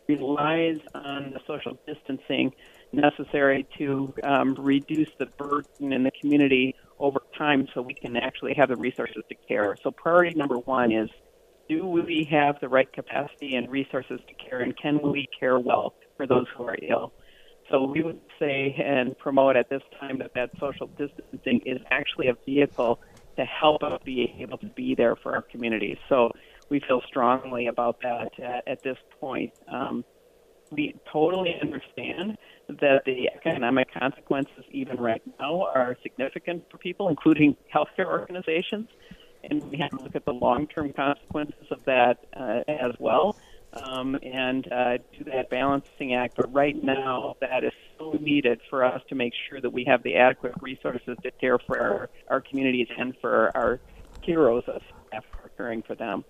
relies 0.06 0.78
on 0.94 1.32
the 1.32 1.40
social 1.46 1.78
distancing 1.86 2.52
necessary 2.92 3.66
to 3.78 4.12
um, 4.22 4.54
reduce 4.54 5.08
the 5.18 5.26
burden 5.26 5.92
in 5.92 6.04
the 6.04 6.10
community 6.20 6.74
over 6.98 7.20
time 7.36 7.66
so 7.74 7.82
we 7.82 7.94
can 7.94 8.16
actually 8.16 8.54
have 8.54 8.68
the 8.68 8.76
resources 8.76 9.22
to 9.28 9.34
care. 9.48 9.76
So, 9.82 9.90
priority 9.90 10.34
number 10.36 10.58
one 10.58 10.92
is 10.92 11.08
do 11.68 11.86
we 11.86 12.28
have 12.30 12.56
the 12.60 12.68
right 12.68 12.90
capacity 12.92 13.54
and 13.54 13.70
resources 13.70 14.20
to 14.28 14.34
care, 14.48 14.60
and 14.60 14.76
can 14.76 15.00
we 15.02 15.26
care 15.38 15.58
well 15.58 15.94
for 16.16 16.26
those 16.26 16.46
who 16.56 16.64
are 16.64 16.76
ill? 16.88 17.12
So, 17.70 17.84
we 17.84 18.02
would 18.02 18.20
say 18.38 18.74
and 18.78 19.16
promote 19.18 19.56
at 19.56 19.68
this 19.70 19.82
time 19.98 20.18
that 20.18 20.30
that 20.34 20.50
social 20.60 20.88
distancing 20.98 21.60
is 21.64 21.78
actually 21.90 22.28
a 22.28 22.34
vehicle 22.46 22.98
to 23.36 23.44
help 23.44 23.82
us 23.82 23.98
be 24.04 24.36
able 24.40 24.58
to 24.58 24.68
be 24.76 24.94
there 24.94 25.16
for 25.16 25.34
our 25.34 25.44
communities. 25.50 25.96
So, 26.08 26.30
we 26.70 26.80
feel 26.86 27.00
strongly 27.06 27.66
about 27.66 27.96
that 28.02 28.28
at, 28.42 28.66
at 28.66 28.82
this 28.82 28.96
point. 29.20 29.52
Um, 29.70 30.04
we 30.74 30.94
totally 31.10 31.56
understand 31.60 32.36
that 32.68 33.02
the 33.04 33.28
economic 33.34 33.92
consequences, 33.92 34.64
even 34.70 34.96
right 34.96 35.22
now, 35.38 35.68
are 35.74 35.96
significant 36.02 36.64
for 36.70 36.78
people, 36.78 37.08
including 37.08 37.56
healthcare 37.74 38.06
organizations. 38.06 38.88
And 39.42 39.62
we 39.70 39.76
have 39.78 39.90
to 39.90 40.02
look 40.02 40.16
at 40.16 40.24
the 40.24 40.32
long 40.32 40.66
term 40.66 40.92
consequences 40.92 41.66
of 41.70 41.84
that 41.84 42.24
uh, 42.34 42.62
as 42.66 42.92
well 42.98 43.36
um, 43.74 44.16
and 44.22 44.70
uh, 44.72 44.98
do 45.18 45.24
that 45.24 45.50
balancing 45.50 46.14
act. 46.14 46.36
But 46.36 46.52
right 46.52 46.82
now, 46.82 47.36
that 47.40 47.64
is 47.64 47.72
so 47.98 48.12
needed 48.12 48.60
for 48.70 48.84
us 48.84 49.02
to 49.08 49.14
make 49.14 49.32
sure 49.48 49.60
that 49.60 49.70
we 49.70 49.84
have 49.84 50.02
the 50.02 50.16
adequate 50.16 50.54
resources 50.60 51.16
to 51.22 51.30
care 51.32 51.58
for 51.58 51.80
our, 51.80 52.10
our 52.28 52.40
communities 52.40 52.88
and 52.96 53.14
for 53.20 53.54
our 53.56 53.80
heroes 54.22 54.64
of 54.66 54.80
staff 55.08 55.24
caring 55.56 55.82
for 55.82 55.94
them. 55.94 56.24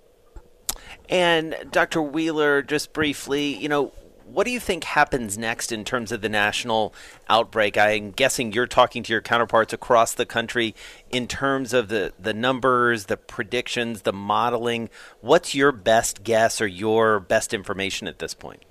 And 1.09 1.55
Dr. 1.71 2.03
Wheeler, 2.03 2.63
just 2.63 2.93
briefly, 2.93 3.57
you 3.57 3.69
know, 3.69 3.93
what 4.27 4.45
do 4.45 4.51
you 4.51 4.61
think 4.61 4.85
happens 4.85 5.37
next 5.37 5.73
in 5.73 5.85
terms 5.85 6.13
of 6.13 6.21
the 6.21 6.29
national 6.29 6.95
outbreak? 7.29 7.77
I'm 7.77 8.11
guessing 8.11 8.53
you're 8.53 8.67
talking 8.67 9.03
to 9.05 9.13
your 9.13 9.21
counterparts 9.21 9.73
across 9.73 10.15
the 10.15 10.27
country 10.27 10.75
in 11.11 11.27
terms 11.27 11.73
of 11.73 11.89
the, 11.89 12.13
the 12.19 12.33
numbers, 12.33 13.07
the 13.07 13.17
predictions, 13.17 14.03
the 14.03 14.13
modeling. 14.13 14.89
What's 15.21 15.55
your 15.55 15.73
best 15.73 16.25
guess 16.25 16.61
or 16.61 16.67
your 16.67 17.21
best 17.21 17.55
information 17.55 18.09
at 18.09 18.19
this 18.19 18.35
point? 18.35 18.65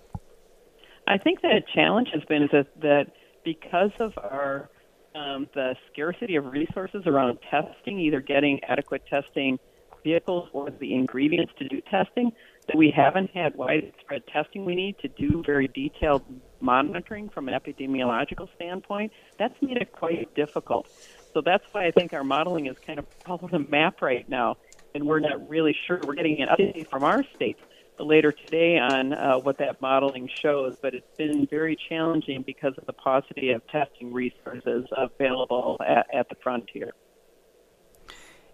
I 1.08 1.18
think 1.18 1.42
the 1.42 1.62
challenge 1.74 2.10
has 2.14 2.24
been 2.24 2.50
that, 2.52 2.68
that 2.82 3.08
because 3.44 3.92
of 4.00 4.14
our 4.18 4.70
um, 5.16 5.48
the 5.54 5.76
scarcity 5.92 6.36
of 6.36 6.46
resources 6.46 7.04
around 7.06 7.38
testing, 7.50 8.00
either 8.00 8.20
getting 8.20 8.60
adequate 8.64 9.04
testing 9.08 9.60
vehicles 10.04 10.50
or 10.54 10.70
the 10.70 10.94
ingredients 10.94 11.54
to 11.60 11.68
do 11.68 11.82
testing, 11.90 12.32
we 12.76 12.92
haven't 12.92 13.32
had 13.32 13.56
widespread 13.56 14.26
testing 14.28 14.66
we 14.66 14.76
need 14.76 14.98
to 15.00 15.08
do 15.08 15.44
very 15.46 15.68
detailed 15.68 16.24
monitoring 16.60 17.30
from 17.30 17.50
an 17.50 17.60
epidemiological 17.60 18.48
standpoint. 18.56 19.12
That's 19.38 19.60
made 19.62 19.78
it 19.78 19.92
quite 19.92 20.34
difficult. 20.34 20.88
So 21.34 21.42
that's 21.42 21.64
why 21.72 21.88
I 21.88 21.92
think 21.92 22.14
our 22.14 22.24
modeling 22.24 22.68
is 22.68 22.78
kind 22.86 23.00
of 23.00 23.06
all 23.26 23.40
over 23.42 23.58
the 23.58 23.68
map 23.70 24.02
right 24.02 24.28
now, 24.30 24.58
and 24.94 25.06
we're 25.06 25.20
not 25.20 25.50
really 25.50 25.76
sure. 25.88 26.00
We're 26.06 26.16
getting 26.16 26.42
an 26.42 26.50
update 26.50 26.90
from 26.90 27.04
our 27.04 27.24
state 27.36 27.58
later 28.00 28.32
today 28.32 28.78
on 28.78 29.14
uh, 29.14 29.38
what 29.38 29.58
that 29.60 29.82
modeling 29.82 30.30
shows, 30.42 30.76
but 30.82 30.94
it's 30.94 31.18
been 31.18 31.46
very 31.48 31.78
challenging 31.90 32.44
because 32.44 32.74
of 32.78 32.86
the 32.86 32.94
paucity 32.94 33.52
of 33.52 33.66
testing 33.68 34.14
resources 34.14 34.86
available 34.96 35.78
at, 35.86 36.08
at 36.14 36.30
the 36.30 36.36
frontier. 36.42 36.94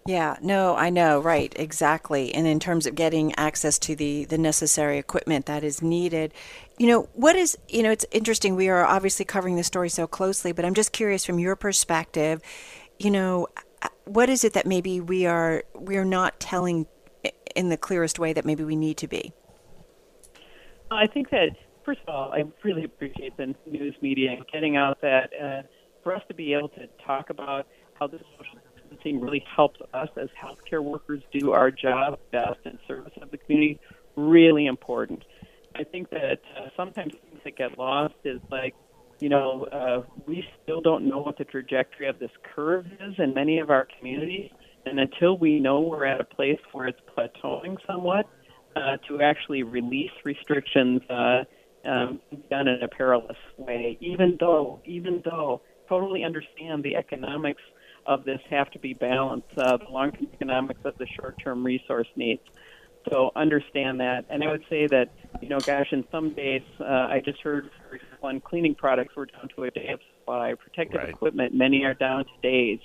Yeah, 0.06 0.36
no, 0.40 0.76
I 0.76 0.90
know, 0.90 1.20
right, 1.20 1.52
exactly. 1.56 2.34
And 2.34 2.46
in 2.46 2.58
terms 2.58 2.86
of 2.86 2.94
getting 2.94 3.34
access 3.36 3.78
to 3.80 3.94
the 3.94 4.24
the 4.24 4.38
necessary 4.38 4.98
equipment 4.98 5.46
that 5.46 5.62
is 5.62 5.82
needed, 5.82 6.32
you 6.78 6.86
know, 6.86 7.02
what 7.12 7.36
is, 7.36 7.58
you 7.68 7.82
know, 7.82 7.90
it's 7.90 8.06
interesting. 8.10 8.56
We 8.56 8.70
are 8.70 8.84
obviously 8.84 9.24
covering 9.26 9.56
the 9.56 9.64
story 9.64 9.90
so 9.90 10.06
closely, 10.06 10.52
but 10.52 10.64
I'm 10.64 10.74
just 10.74 10.92
curious 10.92 11.24
from 11.24 11.38
your 11.38 11.54
perspective, 11.54 12.40
you 12.98 13.10
know, 13.10 13.48
what 14.04 14.28
is 14.28 14.42
it 14.44 14.54
that 14.54 14.66
maybe 14.66 15.00
we 15.00 15.26
are 15.26 15.64
we 15.74 15.96
are 15.96 16.04
not 16.04 16.40
telling 16.40 16.86
in 17.54 17.68
the 17.68 17.76
clearest 17.76 18.18
way 18.18 18.32
that 18.32 18.44
maybe 18.44 18.64
we 18.64 18.76
need 18.76 18.96
to 18.98 19.08
be? 19.08 19.32
I 20.90 21.06
think 21.06 21.30
that 21.30 21.50
first 21.84 22.00
of 22.06 22.14
all, 22.14 22.32
I 22.32 22.44
really 22.64 22.84
appreciate 22.84 23.36
the 23.36 23.54
news 23.66 23.94
media 24.00 24.36
getting 24.52 24.76
out 24.76 25.00
that 25.02 25.30
uh, 25.40 25.62
for 26.02 26.14
us 26.14 26.22
to 26.28 26.34
be 26.34 26.54
able 26.54 26.68
to 26.70 26.86
talk 27.04 27.30
about 27.30 27.66
how 27.94 28.06
this 28.06 28.22
social 28.38 28.59
distancing 28.90 29.20
really 29.20 29.44
helps 29.54 29.80
us 29.94 30.08
as 30.16 30.28
healthcare 30.40 30.82
workers 30.82 31.22
do 31.32 31.52
our 31.52 31.70
job 31.70 32.18
best 32.32 32.58
in 32.64 32.78
service 32.86 33.12
of 33.20 33.30
the 33.30 33.38
community. 33.38 33.78
Really 34.16 34.66
important. 34.66 35.24
I 35.74 35.84
think 35.84 36.10
that 36.10 36.40
uh, 36.56 36.68
sometimes 36.76 37.12
things 37.12 37.40
that 37.44 37.56
get 37.56 37.78
lost 37.78 38.14
is 38.24 38.40
like, 38.50 38.74
you 39.20 39.28
know, 39.28 39.64
uh, 39.64 40.02
we 40.26 40.44
still 40.62 40.80
don't 40.80 41.06
know 41.06 41.18
what 41.18 41.38
the 41.38 41.44
trajectory 41.44 42.08
of 42.08 42.18
this 42.18 42.30
curve 42.54 42.86
is 42.86 43.14
in 43.18 43.34
many 43.34 43.58
of 43.58 43.70
our 43.70 43.86
communities. 43.98 44.50
And 44.86 44.98
until 44.98 45.36
we 45.36 45.60
know 45.60 45.80
we're 45.80 46.06
at 46.06 46.20
a 46.20 46.24
place 46.24 46.58
where 46.72 46.88
it's 46.88 47.00
plateauing 47.16 47.76
somewhat, 47.86 48.26
uh, 48.76 48.96
to 49.08 49.20
actually 49.20 49.62
release 49.62 50.12
restrictions 50.24 51.02
uh, 51.10 51.42
um, 51.84 52.20
done 52.50 52.68
in 52.68 52.82
a 52.82 52.88
perilous 52.88 53.36
way, 53.58 53.98
even 54.00 54.36
though, 54.38 54.80
even 54.84 55.22
though, 55.24 55.60
totally 55.88 56.22
understand 56.22 56.84
the 56.84 56.94
economics 56.94 57.60
of 58.06 58.24
this 58.24 58.40
have 58.50 58.70
to 58.72 58.78
be 58.78 58.94
balanced, 58.94 59.56
uh, 59.56 59.76
the 59.76 59.88
long-term 59.90 60.28
economics 60.32 60.80
of 60.84 60.96
the 60.98 61.06
short-term 61.06 61.64
resource 61.64 62.08
needs. 62.16 62.42
So 63.08 63.30
understand 63.34 64.00
that, 64.00 64.26
and 64.28 64.44
I 64.44 64.48
would 64.48 64.64
say 64.68 64.86
that 64.88 65.10
you 65.40 65.48
know, 65.48 65.58
gosh, 65.58 65.92
in 65.92 66.04
some 66.10 66.30
days, 66.30 66.62
uh, 66.80 66.84
I 66.84 67.22
just 67.24 67.40
heard 67.40 67.70
on 68.22 68.40
cleaning 68.40 68.74
products 68.74 69.14
we're 69.16 69.26
down 69.26 69.48
to 69.56 69.64
a 69.64 69.70
day 69.70 69.88
of 69.88 70.00
supply. 70.18 70.54
Protective 70.54 71.00
right. 71.00 71.08
equipment, 71.08 71.54
many 71.54 71.84
are 71.84 71.94
down 71.94 72.24
to 72.24 72.30
days 72.42 72.78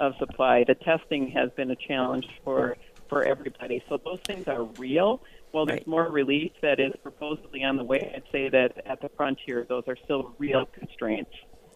of 0.00 0.12
supply. 0.18 0.64
The 0.64 0.74
testing 0.74 1.30
has 1.30 1.50
been 1.56 1.70
a 1.70 1.76
challenge 1.76 2.26
for 2.44 2.76
for 3.08 3.24
everybody. 3.24 3.82
So 3.88 3.98
those 4.04 4.20
things 4.26 4.48
are 4.48 4.64
real. 4.64 5.22
Well, 5.52 5.66
there's 5.66 5.80
Right. 5.80 5.86
more 5.86 6.10
relief 6.10 6.52
that 6.62 6.80
is 6.80 6.92
supposedly 7.02 7.62
on 7.62 7.76
the 7.76 7.84
way. 7.84 8.12
I'd 8.14 8.24
say 8.32 8.48
that 8.48 8.82
at 8.86 9.00
the 9.00 9.08
frontier, 9.10 9.64
those 9.68 9.84
are 9.86 9.96
still 9.96 10.34
real 10.38 10.66
constraints. 10.66 11.30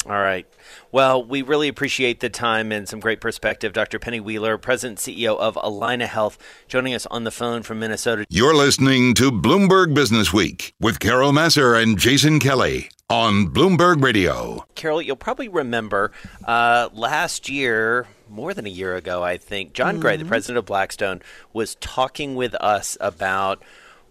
All 0.09 0.19
right. 0.19 0.47
Well, 0.91 1.23
we 1.23 1.43
really 1.43 1.69
appreciate 1.69 2.21
the 2.21 2.31
time 2.31 2.73
and 2.73 2.89
some 2.89 2.99
great 2.99 3.21
perspective. 3.21 3.75
Dr. 3.75 3.99
Penny 3.99 4.21
Wheeler, 4.21 4.57
President 4.57 5.07
and 5.07 5.17
CEO 5.17 5.37
of 5.39 5.57
Allina 5.57 6.07
Health, 6.07 6.39
joining 6.67 6.95
us 6.95 7.05
on 7.07 7.25
the 7.25 7.31
phone 7.31 7.63
from 7.63 7.81
Minnesota. 7.81 8.25
You're 8.31 8.55
listening 8.55 9.13
to 9.15 9.31
Bloomberg 9.31 9.95
Business 9.95 10.33
Week 10.33 10.73
with 10.81 10.99
Carol 10.99 11.33
Massar 11.33 11.75
and 11.75 11.99
Jason 11.99 12.41
Kelly 12.41 12.89
on 13.11 13.49
Bloomberg 13.49 14.03
Radio. 14.03 14.65
Carol, 14.75 15.03
you'll 15.03 15.15
probably 15.15 15.49
remember 15.49 16.11
uh, 16.47 16.89
last 16.95 17.51
year, 17.51 18.07
more 18.31 18.55
than 18.55 18.65
a 18.65 18.71
year 18.71 18.97
ago, 18.97 19.23
I 19.23 19.37
think, 19.37 19.75
John 19.75 20.01
Gray, 20.01 20.17
the 20.17 20.25
president 20.25 20.57
of 20.57 20.65
Blackstone, 20.65 21.21
was 21.53 21.75
talking 21.77 22.35
with 22.35 22.55
us 22.55 22.97
about 22.99 23.63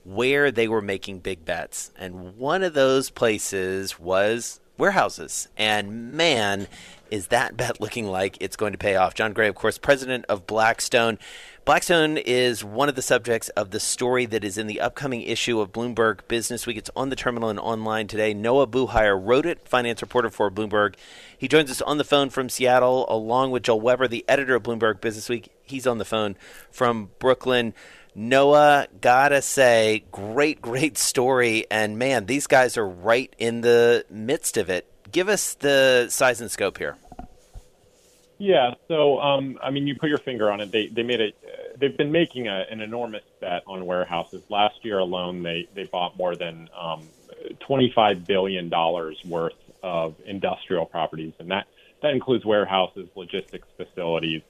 where 0.03 0.51
they 0.51 0.67
were 0.67 0.81
making 0.81 1.19
big 1.19 1.43
bets. 1.43 1.91
And 1.97 2.37
one 2.37 2.61
of 2.61 2.75
those 2.75 3.09
places 3.09 3.99
was 3.99 4.59
warehouses. 4.77 5.47
And 5.57 6.13
man, 6.13 6.67
is 7.11 7.27
that 7.27 7.57
bet 7.57 7.79
looking 7.79 8.07
like 8.07 8.37
it's 8.39 8.55
going 8.55 8.73
to 8.73 8.77
pay 8.77 8.95
off. 8.95 9.13
John 9.13 9.33
Gray, 9.33 9.47
of 9.47 9.55
course, 9.55 9.77
president 9.77 10.25
of 10.27 10.47
Blackstone. 10.47 11.17
Blackstone 11.65 12.17
is 12.17 12.63
one 12.63 12.87
of 12.87 12.95
the 12.95 13.01
subjects 13.01 13.49
of 13.49 13.71
the 13.71 13.79
story 13.79 14.25
that 14.25 14.43
is 14.43 14.57
in 14.57 14.67
the 14.67 14.79
upcoming 14.79 15.21
issue 15.21 15.59
of 15.59 15.73
Bloomberg 15.73 16.19
Business 16.29 16.65
Week. 16.65 16.77
It's 16.77 16.89
on 16.95 17.09
the 17.09 17.15
terminal 17.15 17.49
and 17.49 17.59
online 17.59 18.07
today. 18.07 18.33
Noah 18.33 18.67
Buhayar 18.67 19.19
wrote 19.21 19.45
it, 19.45 19.67
finance 19.67 20.01
reporter 20.01 20.29
for 20.29 20.49
Bloomberg. 20.49 20.95
He 21.37 21.49
joins 21.49 21.69
us 21.69 21.81
on 21.81 21.97
the 21.97 22.05
phone 22.05 22.29
from 22.29 22.47
Seattle, 22.47 23.05
along 23.09 23.51
with 23.51 23.63
Joel 23.63 23.81
Weber, 23.81 24.07
the 24.07 24.23
editor 24.29 24.55
of 24.55 24.63
Bloomberg 24.63 25.01
Business 25.01 25.27
Week. 25.27 25.51
He's 25.63 25.85
on 25.85 25.97
the 25.97 26.05
phone 26.05 26.37
from 26.71 27.09
Brooklyn. 27.19 27.73
Noah, 28.19 28.87
gotta 28.99 29.43
say, 29.43 30.03
great, 30.11 30.59
great 30.59 30.97
story. 30.97 31.67
And 31.69 31.99
man, 31.99 32.25
these 32.25 32.47
guys 32.47 32.75
are 32.75 32.87
right 32.87 33.31
in 33.37 33.61
the 33.61 34.05
midst 34.09 34.57
of 34.57 34.71
it. 34.71 34.91
Give 35.11 35.29
us 35.29 35.53
the 35.53 36.07
size 36.09 36.41
and 36.41 36.49
scope 36.49 36.79
here. 36.79 36.97
Yeah, 38.39 38.73
so 38.87 39.19
um, 39.19 39.59
I 39.61 39.69
mean, 39.69 39.85
you 39.85 39.95
put 39.95 40.09
your 40.09 40.17
finger 40.17 40.51
on 40.51 40.61
it. 40.61 40.71
They 40.71 40.87
they 40.87 41.03
made 41.03 41.21
it. 41.21 41.35
They've 41.77 41.95
been 41.95 42.11
making 42.11 42.47
a, 42.47 42.65
an 42.71 42.81
enormous 42.81 43.23
bet 43.39 43.61
on 43.67 43.85
warehouses. 43.85 44.41
Last 44.49 44.83
year 44.83 44.97
alone, 44.97 45.43
they 45.43 45.67
they 45.75 45.83
bought 45.83 46.17
more 46.17 46.35
than 46.35 46.69
um, 46.75 47.07
twenty 47.59 47.91
five 47.91 48.25
billion 48.25 48.67
dollars 48.69 49.23
worth 49.25 49.53
of 49.83 50.15
industrial 50.25 50.87
properties, 50.87 51.33
and 51.37 51.51
that 51.51 51.67
that 52.01 52.13
includes 52.13 52.45
warehouses, 52.45 53.09
logistics 53.15 53.67
facilities, 53.77 54.41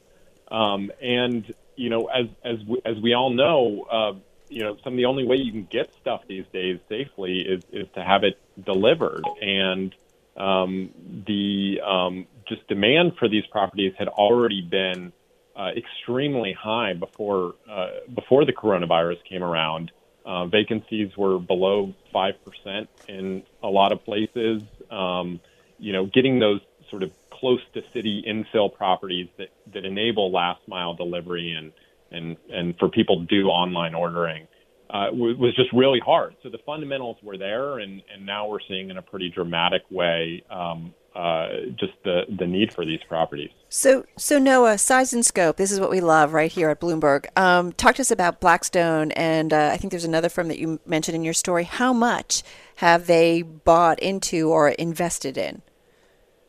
um, 0.51 0.89
and 1.01 1.53
you 1.77 1.89
know, 1.89 2.07
as 2.07 2.25
as 2.43 2.57
we, 2.67 2.81
as 2.85 2.97
we 3.01 3.13
all 3.13 3.29
know, 3.29 3.85
uh, 3.89 4.19
you 4.49 4.63
know, 4.63 4.77
some 4.83 4.93
of 4.93 4.97
the 4.97 5.05
only 5.05 5.25
way 5.25 5.37
you 5.37 5.51
can 5.51 5.67
get 5.71 5.93
stuff 5.93 6.21
these 6.27 6.45
days 6.51 6.79
safely 6.89 7.39
is 7.39 7.63
is 7.71 7.87
to 7.95 8.03
have 8.03 8.23
it 8.23 8.37
delivered, 8.65 9.23
and 9.41 9.95
um, 10.35 10.89
the 11.25 11.79
um, 11.85 12.27
just 12.49 12.67
demand 12.67 13.13
for 13.17 13.29
these 13.29 13.45
properties 13.51 13.93
had 13.97 14.07
already 14.07 14.61
been 14.61 15.13
uh, 15.55 15.69
extremely 15.75 16.53
high 16.53 16.93
before 16.93 17.55
uh, 17.69 17.87
before 18.13 18.45
the 18.45 18.53
coronavirus 18.53 19.23
came 19.23 19.43
around. 19.43 19.91
Uh, 20.25 20.45
vacancies 20.45 21.15
were 21.15 21.39
below 21.39 21.93
five 22.11 22.33
percent 22.43 22.89
in 23.07 23.43
a 23.63 23.67
lot 23.67 23.91
of 23.91 24.03
places. 24.03 24.61
Um, 24.91 25.39
you 25.79 25.93
know, 25.93 26.05
getting 26.07 26.39
those 26.39 26.61
sort 26.89 27.03
of 27.03 27.11
close 27.39 27.61
to 27.73 27.81
city 27.93 28.23
infill 28.27 28.73
properties 28.73 29.27
that, 29.37 29.49
that 29.73 29.85
enable 29.85 30.31
last 30.31 30.61
mile 30.67 30.93
delivery 30.93 31.53
and 31.57 31.71
and 32.11 32.37
and 32.49 32.75
for 32.77 32.89
people 32.89 33.19
to 33.19 33.25
do 33.25 33.47
online 33.47 33.93
ordering 33.93 34.47
uh, 34.89 35.07
was, 35.11 35.53
just 35.55 35.71
really 35.73 35.99
hard. 35.99 36.35
So 36.43 36.49
the 36.49 36.59
fundamentals 36.65 37.17
were 37.21 37.37
there, 37.37 37.79
and, 37.79 38.01
and 38.13 38.25
now 38.25 38.47
we're 38.47 38.59
seeing 38.67 38.89
in 38.89 38.97
a 38.97 39.01
pretty 39.01 39.29
dramatic 39.29 39.81
way 39.89 40.43
um, 40.49 40.93
uh, 41.15 41.47
just 41.77 41.93
the, 42.03 42.21
the 42.39 42.45
need 42.45 42.71
for 42.73 42.85
these 42.85 42.99
properties. 43.07 43.49
So, 43.69 44.05
so 44.17 44.37
Noah, 44.37 44.77
size 44.77 45.13
and 45.13 45.25
scope. 45.25 45.57
This 45.57 45.71
is 45.71 45.79
what 45.79 45.89
we 45.89 45.99
love 45.99 46.31
right 46.31 46.51
here 46.51 46.69
at 46.69 46.79
Bloomberg. 46.79 47.25
Um, 47.35 47.73
talk 47.73 47.95
to 47.95 48.01
us 48.01 48.11
about 48.11 48.39
Blackstone, 48.39 49.11
and 49.11 49.51
uh, 49.51 49.71
I 49.73 49.77
think 49.77 49.91
there's 49.91 50.05
another 50.05 50.29
firm 50.29 50.47
that 50.47 50.59
you 50.59 50.79
mentioned 50.85 51.15
in 51.15 51.23
your 51.23 51.33
story. 51.33 51.63
How 51.63 51.91
much 51.91 52.43
have 52.75 53.07
they 53.07 53.41
bought 53.41 53.99
into 53.99 54.49
or 54.49 54.69
invested 54.69 55.37
in? 55.37 55.63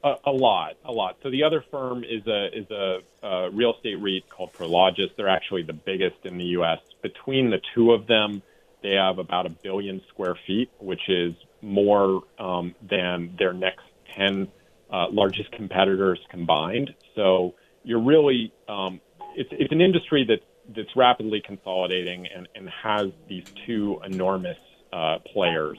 A, 0.05 0.14
a 0.26 0.31
lot, 0.31 0.76
a 0.85 0.93
lot. 0.93 1.17
So 1.23 1.31
the 1.31 1.43
other 1.43 1.64
firm 1.71 2.05
is 2.05 2.26
a 2.26 2.57
is 2.57 2.71
a, 2.71 2.99
uh 3.23 3.50
real 3.50 3.75
estate 3.75 4.00
REIT 4.00 4.28
called 4.28 4.52
Prologis. 4.52 5.11
They're 5.17 5.28
actually 5.28 5.62
the 5.62 5.73
biggest 5.73 6.25
in 6.25 6.38
the 6.38 6.45
U.S. 6.59 6.78
Between 7.02 7.50
the 7.50 7.61
two 7.75 7.93
of 7.93 8.07
them, 8.07 8.43
they 8.83 8.93
have 8.93 9.19
about 9.19 9.47
a 9.47 9.50
billion 9.50 10.00
square 10.09 10.37
feet, 10.47 10.71
which 10.78 11.09
is 11.09 11.35
more 11.62 12.23
um, 12.38 12.75
than 12.88 13.35
their 13.38 13.52
next 13.52 13.85
ten 14.14 14.49
uh, 14.90 15.09
largest 15.11 15.50
competitors 15.52 16.21
combined. 16.31 16.95
So 17.17 17.55
you're 17.83 18.02
really 18.02 18.52
um, 18.69 19.00
it's 19.35 19.50
it's 19.52 19.73
an 19.73 19.81
industry 19.81 20.25
that 20.28 20.40
that's 20.75 20.95
rapidly 20.95 21.40
consolidating 21.45 22.26
and, 22.26 22.47
and 22.55 22.69
has 22.69 23.11
these 23.28 23.45
two 23.67 24.00
enormous 24.05 24.59
uh, 24.93 25.19
players. 25.33 25.78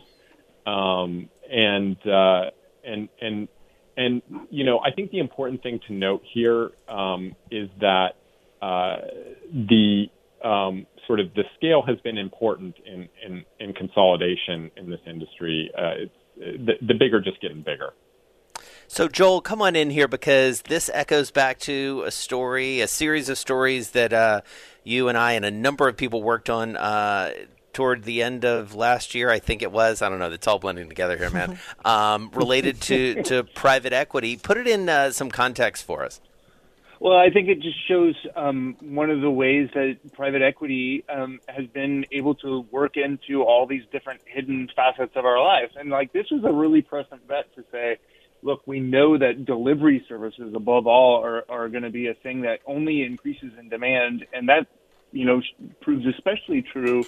Um, 0.66 1.30
and 1.50 1.98
uh, 2.08 2.52
and 2.84 3.10
and 3.22 3.48
and 4.00 4.22
you 4.50 4.64
know, 4.64 4.80
I 4.80 4.92
think 4.92 5.12
the 5.12 5.20
important 5.20 5.62
thing 5.62 5.82
to 5.88 5.94
note 5.94 6.24
here 6.34 6.72
um, 6.88 7.36
is 7.52 7.70
that 7.82 8.14
uh, 8.62 8.98
the 9.52 10.06
um, 10.44 10.88
sort 11.06 11.20
of 11.20 11.34
the 11.34 11.44
scale 11.58 11.84
has 11.86 12.00
been 12.00 12.18
important 12.18 12.76
in 12.86 13.10
in, 13.26 13.44
in 13.60 13.74
consolidation 13.74 14.72
in 14.78 14.90
this 14.90 15.02
industry. 15.06 15.70
Uh, 15.78 16.06
it's 16.06 16.16
the, 16.66 16.74
the 16.88 16.94
bigger 16.94 17.20
just 17.20 17.42
getting 17.42 17.62
bigger. 17.62 17.94
So, 18.88 19.08
Joel, 19.08 19.42
come 19.42 19.62
on 19.62 19.76
in 19.76 19.90
here 19.90 20.08
because 20.08 20.64
this 20.64 20.90
echoes 20.94 21.30
back 21.30 21.60
to 21.60 22.04
a 22.08 22.12
story, 22.12 22.80
a 22.80 22.88
series 22.88 23.30
of 23.30 23.38
stories 23.38 23.92
that 23.92 24.14
uh, 24.14 24.42
you 24.84 25.10
and 25.10 25.18
I 25.18 25.34
and 25.34 25.46
a 25.46 25.52
number 25.52 25.88
of 25.88 25.98
people 25.98 26.24
worked 26.24 26.50
on 26.50 26.76
uh, 26.76 27.32
toward 27.80 28.04
the 28.04 28.22
end 28.22 28.44
of 28.44 28.76
last 28.76 29.16
year. 29.16 29.30
I 29.30 29.40
think 29.40 29.62
it 29.62 29.72
was. 29.72 30.02
I 30.02 30.10
don't 30.10 30.20
know. 30.20 30.30
It's 30.30 30.48
all 30.48 30.60
blending 30.60 30.90
together 30.90 31.16
here, 31.16 31.30
man. 31.30 31.58
um, 31.86 32.30
related 32.34 32.82
to, 32.82 33.24
to 33.24 33.46
private 33.56 33.94
equity. 33.94 34.36
Put 34.36 34.58
it 34.58 34.68
in 34.68 34.90
uh, 34.90 35.12
some 35.12 35.32
context 35.32 35.86
for 35.86 36.04
us. 36.04 36.20
Well, 37.00 37.18
I 37.18 37.30
think 37.30 37.48
it 37.48 37.62
just 37.62 37.78
shows 37.88 38.16
um, 38.36 38.76
one 38.82 39.10
of 39.10 39.22
the 39.22 39.32
ways 39.32 39.70
that 39.76 39.98
private 40.12 40.42
equity 40.42 41.06
um, 41.08 41.40
has 41.48 41.68
been 41.68 42.06
able 42.12 42.36
to 42.36 42.66
work 42.70 42.98
into 42.98 43.44
all 43.44 43.66
these 43.66 43.84
different 43.94 44.20
hidden 44.26 44.68
facets 44.76 45.14
of 45.16 45.24
our 45.24 45.42
lives. 45.42 45.72
And 45.80 45.90
like 45.90 46.12
this 46.12 46.26
was 46.30 46.44
a 46.44 46.52
really 46.52 46.82
prescient 46.82 47.26
bet 47.30 47.46
to 47.56 47.64
say, 47.72 47.96
look, 48.42 48.62
we 48.66 48.82
know 48.82 49.18
that 49.18 49.46
delivery 49.46 50.04
services 50.10 50.54
above 50.54 50.86
all 50.86 51.24
are, 51.24 51.46
are 51.48 51.70
going 51.70 51.84
to 51.84 51.90
be 51.90 52.08
a 52.08 52.14
thing 52.14 52.42
that 52.42 52.60
only 52.66 53.04
increases 53.04 53.54
in 53.58 53.70
demand. 53.70 54.26
And 54.34 54.50
that, 54.50 54.68
you 55.12 55.26
know, 55.26 55.42
proves 55.82 56.06
especially 56.06 56.62
true 56.62 57.06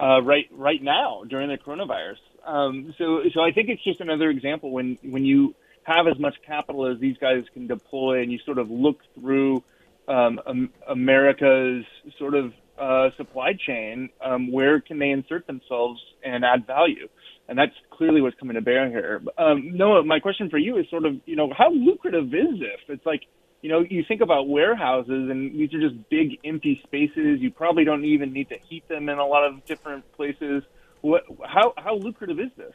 uh, 0.00 0.20
right 0.22 0.46
right 0.52 0.82
now 0.82 1.24
during 1.28 1.48
the 1.48 1.58
coronavirus. 1.58 2.18
Um, 2.44 2.94
so, 2.98 3.22
so 3.34 3.40
I 3.40 3.52
think 3.52 3.68
it's 3.68 3.84
just 3.84 4.00
another 4.00 4.30
example 4.30 4.70
when 4.70 4.98
when 5.02 5.24
you 5.24 5.54
have 5.84 6.06
as 6.06 6.18
much 6.18 6.34
capital 6.46 6.86
as 6.86 6.98
these 7.00 7.16
guys 7.18 7.44
can 7.54 7.66
deploy, 7.66 8.22
and 8.22 8.30
you 8.30 8.38
sort 8.44 8.58
of 8.58 8.70
look 8.70 9.00
through 9.14 9.62
um, 10.06 10.40
um, 10.46 10.70
America's 10.86 11.84
sort 12.18 12.34
of 12.34 12.52
uh, 12.78 13.10
supply 13.16 13.54
chain, 13.54 14.10
um, 14.24 14.52
where 14.52 14.80
can 14.80 14.98
they 14.98 15.10
insert 15.10 15.46
themselves 15.46 16.00
and 16.22 16.44
add 16.44 16.66
value? 16.66 17.08
And 17.48 17.58
that's 17.58 17.72
clearly 17.90 18.20
what's 18.20 18.38
coming 18.38 18.54
to 18.54 18.60
bear 18.60 18.88
here. 18.88 19.22
Um, 19.38 19.76
Noah, 19.76 20.04
my 20.04 20.20
question 20.20 20.50
for 20.50 20.58
you 20.58 20.76
is 20.76 20.88
sort 20.90 21.06
of, 21.06 21.16
you 21.24 21.34
know, 21.34 21.50
how 21.56 21.72
lucrative 21.72 22.26
is 22.34 22.60
this? 22.60 22.80
It's 22.88 23.06
like 23.06 23.22
you 23.60 23.68
know, 23.68 23.80
you 23.80 24.04
think 24.06 24.20
about 24.20 24.48
warehouses, 24.48 25.30
and 25.30 25.52
these 25.58 25.72
are 25.74 25.80
just 25.80 26.08
big 26.08 26.38
empty 26.44 26.80
spaces. 26.84 27.40
You 27.40 27.50
probably 27.50 27.84
don't 27.84 28.04
even 28.04 28.32
need 28.32 28.48
to 28.50 28.56
heat 28.68 28.86
them 28.88 29.08
in 29.08 29.18
a 29.18 29.26
lot 29.26 29.44
of 29.44 29.64
different 29.66 30.10
places. 30.12 30.62
What, 31.00 31.24
how 31.44 31.74
how 31.76 31.96
lucrative 31.96 32.38
is 32.38 32.50
this? 32.56 32.72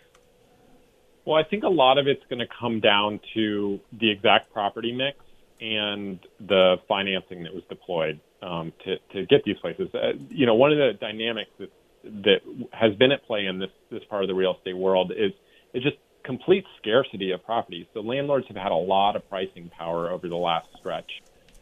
Well, 1.26 1.36
I 1.36 1.48
think 1.48 1.64
a 1.64 1.70
lot 1.70 1.98
of 1.98 2.08
it's 2.08 2.24
going 2.30 2.40
to 2.40 2.54
come 2.60 2.82
down 2.82 3.22
to 3.34 3.80
the 3.98 4.12
exact 4.12 4.52
property 4.52 4.92
mix 4.92 5.18
and 5.62 6.20
the 6.40 6.76
financing 6.88 7.44
that 7.44 7.54
was 7.54 7.64
deployed 7.70 8.20
um, 8.42 8.74
to 8.84 8.98
to 9.14 9.26
get 9.26 9.44
these 9.46 9.58
places. 9.62 9.88
Uh, 9.94 10.14
you 10.30 10.46
know, 10.46 10.56
one 10.56 10.72
of 10.72 10.78
the 10.78 10.94
dynamics 11.00 11.52
that 11.60 11.72
that 12.04 12.42
has 12.74 12.94
been 12.96 13.12
at 13.14 13.26
play 13.26 13.46
in 13.46 13.60
this 13.60 13.72
this 13.90 14.04
part 14.10 14.24
of 14.24 14.28
the 14.28 14.36
real 14.36 14.56
estate 14.56 14.76
world 14.76 15.12
is 15.16 15.32
is 15.74 15.82
just 15.82 15.98
complete 16.24 16.66
scarcity 16.82 17.32
of 17.32 17.44
properties. 17.44 17.86
So 17.94 18.02
landlords 18.02 18.48
have 18.48 18.58
had 18.58 18.72
a 18.72 18.76
lot 18.76 19.16
of 19.16 19.28
pricing 19.30 19.70
power 19.78 20.10
over 20.10 20.28
the 20.28 20.36
last 20.36 20.68
stretch. 20.80 21.10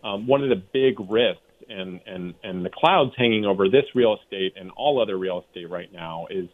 Um, 0.03 0.27
one 0.27 0.43
of 0.43 0.49
the 0.49 0.61
big 0.73 0.95
risks 1.09 1.41
and, 1.69 2.01
and, 2.05 2.33
and 2.43 2.65
the 2.65 2.69
clouds 2.69 3.11
hanging 3.17 3.45
over 3.45 3.69
this 3.69 3.85
real 3.93 4.17
estate 4.21 4.53
and 4.55 4.71
all 4.75 5.01
other 5.01 5.17
real 5.17 5.43
estate 5.47 5.69
right 5.69 5.91
now 5.91 6.27
is 6.29 6.47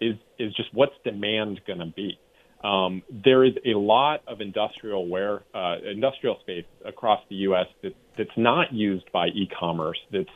is 0.00 0.16
is 0.38 0.52
just 0.54 0.68
what's 0.74 0.94
demand 1.04 1.60
going 1.66 1.78
to 1.78 1.86
be. 1.86 2.18
Um, 2.62 3.02
there 3.10 3.44
is 3.44 3.52
a 3.64 3.78
lot 3.78 4.22
of 4.26 4.40
industrial 4.40 5.08
where 5.08 5.42
uh, 5.54 5.76
industrial 5.84 6.38
space 6.40 6.64
across 6.84 7.20
the 7.28 7.36
U.S. 7.36 7.66
that, 7.82 7.94
that's 8.16 8.36
not 8.36 8.72
used 8.72 9.10
by 9.12 9.28
e-commerce. 9.28 9.98
That's 10.10 10.28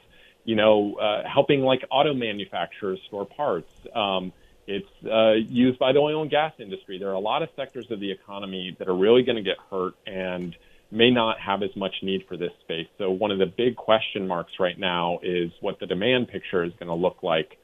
you 0.44 0.56
know 0.56 0.94
uh, 0.94 1.22
helping 1.28 1.60
like 1.60 1.80
auto 1.90 2.14
manufacturers 2.14 3.00
store 3.08 3.26
parts. 3.26 3.70
Um, 3.94 4.32
it's 4.70 5.04
uh, 5.04 5.32
used 5.32 5.80
by 5.80 5.92
the 5.92 5.98
oil 5.98 6.22
and 6.22 6.30
gas 6.30 6.52
industry. 6.58 6.98
There 6.98 7.08
are 7.08 7.14
a 7.14 7.26
lot 7.32 7.42
of 7.42 7.48
sectors 7.56 7.90
of 7.90 7.98
the 7.98 8.12
economy 8.12 8.76
that 8.78 8.88
are 8.88 8.96
really 8.96 9.24
going 9.24 9.36
to 9.36 9.42
get 9.42 9.56
hurt 9.68 9.94
and 10.06 10.54
may 10.92 11.10
not 11.10 11.40
have 11.40 11.64
as 11.64 11.74
much 11.74 11.94
need 12.02 12.24
for 12.28 12.36
this 12.36 12.52
space. 12.60 12.86
So 12.96 13.10
one 13.10 13.32
of 13.32 13.38
the 13.38 13.46
big 13.46 13.74
question 13.74 14.28
marks 14.28 14.52
right 14.60 14.78
now 14.78 15.18
is 15.24 15.50
what 15.60 15.80
the 15.80 15.86
demand 15.86 16.28
picture 16.28 16.62
is 16.62 16.72
going 16.78 16.88
to 16.88 16.94
look 16.94 17.22
like 17.22 17.58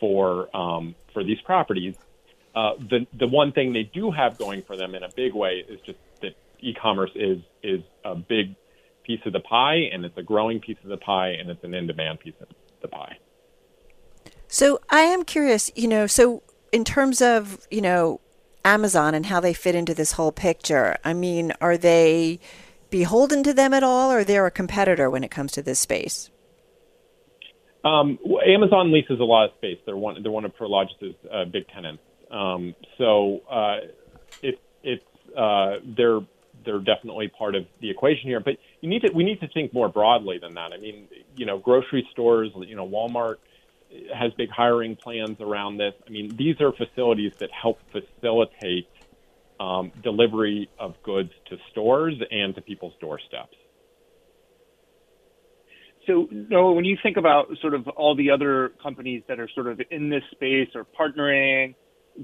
for 0.00 0.54
um, 0.54 0.94
for 1.14 1.24
these 1.24 1.40
properties. 1.46 1.94
Uh, 2.54 2.72
the 2.78 3.06
the 3.18 3.26
one 3.26 3.52
thing 3.52 3.72
they 3.72 3.84
do 3.84 4.10
have 4.10 4.36
going 4.36 4.60
for 4.62 4.76
them 4.76 4.94
in 4.94 5.02
a 5.02 5.10
big 5.16 5.34
way 5.34 5.64
is 5.66 5.80
just 5.80 5.98
that 6.20 6.34
e-commerce 6.58 7.12
is 7.14 7.38
is 7.62 7.80
a 8.04 8.14
big 8.14 8.54
piece 9.02 9.20
of 9.24 9.32
the 9.32 9.40
pie, 9.40 9.88
and 9.92 10.04
it's 10.04 10.18
a 10.18 10.22
growing 10.22 10.60
piece 10.60 10.78
of 10.82 10.90
the 10.90 10.98
pie, 10.98 11.30
and 11.30 11.48
it's 11.48 11.64
an 11.64 11.72
in-demand 11.72 12.20
piece 12.20 12.34
of 12.40 12.48
the 12.82 12.88
pie. 12.88 13.16
So 14.46 14.80
I 14.90 15.02
am 15.02 15.24
curious, 15.24 15.70
you 15.76 15.86
know, 15.86 16.08
so 16.08 16.42
in 16.72 16.84
terms 16.84 17.20
of, 17.20 17.66
you 17.70 17.80
know, 17.80 18.20
Amazon 18.64 19.14
and 19.14 19.26
how 19.26 19.40
they 19.40 19.52
fit 19.52 19.74
into 19.74 19.94
this 19.94 20.12
whole 20.12 20.32
picture, 20.32 20.96
I 21.04 21.12
mean, 21.12 21.52
are 21.60 21.76
they 21.76 22.40
beholden 22.90 23.42
to 23.44 23.52
them 23.52 23.72
at 23.72 23.82
all, 23.82 24.12
or 24.12 24.24
they're 24.24 24.46
a 24.46 24.50
competitor 24.50 25.08
when 25.08 25.24
it 25.24 25.30
comes 25.30 25.52
to 25.52 25.62
this 25.62 25.78
space? 25.78 26.30
Um, 27.82 28.18
Amazon 28.46 28.92
leases 28.92 29.20
a 29.20 29.24
lot 29.24 29.46
of 29.46 29.56
space. 29.56 29.78
They're 29.86 29.96
one. 29.96 30.22
They're 30.22 30.32
one 30.32 30.44
of 30.44 30.54
Prologis's 30.54 31.14
uh, 31.32 31.46
big 31.46 31.66
tenants. 31.68 32.02
Um, 32.30 32.74
so 32.98 33.40
uh, 33.50 33.78
it, 34.42 34.60
it's 34.82 35.04
uh, 35.36 35.76
they're 35.96 36.20
they're 36.62 36.80
definitely 36.80 37.28
part 37.28 37.54
of 37.54 37.64
the 37.80 37.88
equation 37.88 38.28
here. 38.28 38.40
But 38.40 38.58
you 38.82 38.90
need 38.90 39.00
to 39.02 39.12
we 39.14 39.24
need 39.24 39.40
to 39.40 39.48
think 39.48 39.72
more 39.72 39.88
broadly 39.88 40.36
than 40.38 40.54
that. 40.54 40.74
I 40.74 40.76
mean, 40.76 41.08
you 41.36 41.46
know, 41.46 41.58
grocery 41.58 42.06
stores, 42.12 42.50
you 42.54 42.76
know, 42.76 42.86
Walmart 42.86 43.36
has 44.14 44.32
big 44.34 44.50
hiring 44.50 44.96
plans 44.96 45.40
around 45.40 45.78
this. 45.78 45.94
I 46.06 46.10
mean, 46.10 46.36
these 46.36 46.60
are 46.60 46.72
facilities 46.72 47.32
that 47.38 47.50
help 47.50 47.80
facilitate 47.90 48.88
um, 49.58 49.92
delivery 50.02 50.70
of 50.78 50.94
goods 51.02 51.30
to 51.48 51.56
stores 51.70 52.14
and 52.30 52.54
to 52.54 52.60
people's 52.60 52.94
doorsteps. 53.00 53.56
So, 56.06 56.26
Noah, 56.30 56.72
when 56.72 56.84
you 56.84 56.96
think 57.02 57.16
about 57.16 57.48
sort 57.60 57.74
of 57.74 57.86
all 57.88 58.16
the 58.16 58.30
other 58.30 58.72
companies 58.82 59.22
that 59.28 59.38
are 59.38 59.48
sort 59.54 59.66
of 59.66 59.80
in 59.90 60.08
this 60.08 60.22
space 60.32 60.68
or 60.74 60.84
partnering 60.98 61.74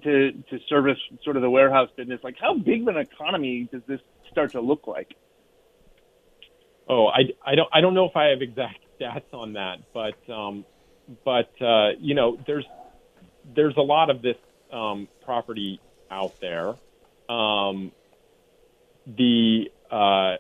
to 0.03 0.33
to 0.33 0.59
service 0.69 0.99
sort 1.23 1.37
of 1.37 1.43
the 1.43 1.51
warehouse 1.51 1.91
business, 1.97 2.21
like 2.25 2.37
how 2.41 2.57
big 2.57 2.83
of 2.83 2.89
an 2.89 2.97
economy 2.97 3.69
does 3.71 3.83
this 3.87 4.01
start 4.31 4.53
to 4.53 4.61
look 4.61 4.87
like? 4.87 5.15
Oh, 6.89 7.07
I, 7.07 7.21
I 7.45 7.55
don't 7.55 7.69
I 7.73 7.81
don't 7.81 7.95
know 7.95 8.07
if 8.07 8.17
I 8.17 8.27
have 8.31 8.41
exact 8.41 8.79
stats 9.01 9.33
on 9.35 9.53
that, 9.53 9.77
but 9.93 10.33
um, 10.33 10.65
but 11.25 11.51
uh, 11.61 11.91
you 11.99 12.15
know, 12.15 12.39
there's 12.47 12.67
there's 13.55 13.77
a 13.77 13.83
lot 13.83 14.11
of 14.11 14.23
this 14.23 14.37
um, 14.73 15.09
property 15.25 15.81
out 16.11 16.41
there. 16.41 16.75
Um, 17.29 17.93
the 19.07 19.71
uh, 19.91 20.37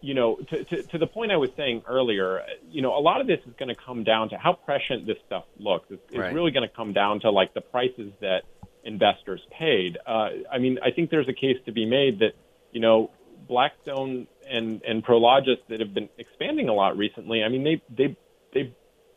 you 0.00 0.14
know, 0.14 0.36
to, 0.36 0.64
to, 0.64 0.82
to 0.82 0.98
the 0.98 1.06
point 1.06 1.30
I 1.30 1.36
was 1.36 1.50
saying 1.56 1.82
earlier, 1.86 2.42
you 2.70 2.80
know, 2.82 2.96
a 2.96 3.00
lot 3.00 3.20
of 3.20 3.26
this 3.26 3.40
is 3.46 3.52
going 3.58 3.68
to 3.68 3.74
come 3.74 4.04
down 4.04 4.30
to 4.30 4.38
how 4.38 4.54
prescient 4.54 5.06
this 5.06 5.18
stuff 5.26 5.44
looks. 5.58 5.86
It's, 5.90 6.02
it's 6.10 6.34
really 6.34 6.50
going 6.50 6.68
to 6.68 6.74
come 6.74 6.92
down 6.92 7.20
to 7.20 7.30
like 7.30 7.52
the 7.52 7.60
prices 7.60 8.12
that 8.20 8.42
investors 8.82 9.42
paid. 9.58 9.98
Uh, 10.06 10.28
I 10.50 10.58
mean, 10.58 10.78
I 10.82 10.90
think 10.90 11.10
there's 11.10 11.28
a 11.28 11.34
case 11.34 11.58
to 11.66 11.72
be 11.72 11.84
made 11.84 12.20
that, 12.20 12.32
you 12.72 12.80
know, 12.80 13.10
Blackstone 13.46 14.26
and 14.48 14.82
and 14.82 15.04
Prologis 15.04 15.58
that 15.68 15.80
have 15.80 15.92
been 15.92 16.08
expanding 16.18 16.68
a 16.68 16.72
lot 16.72 16.96
recently. 16.96 17.42
I 17.42 17.48
mean, 17.48 17.64
they 17.64 17.82
they 17.94 18.16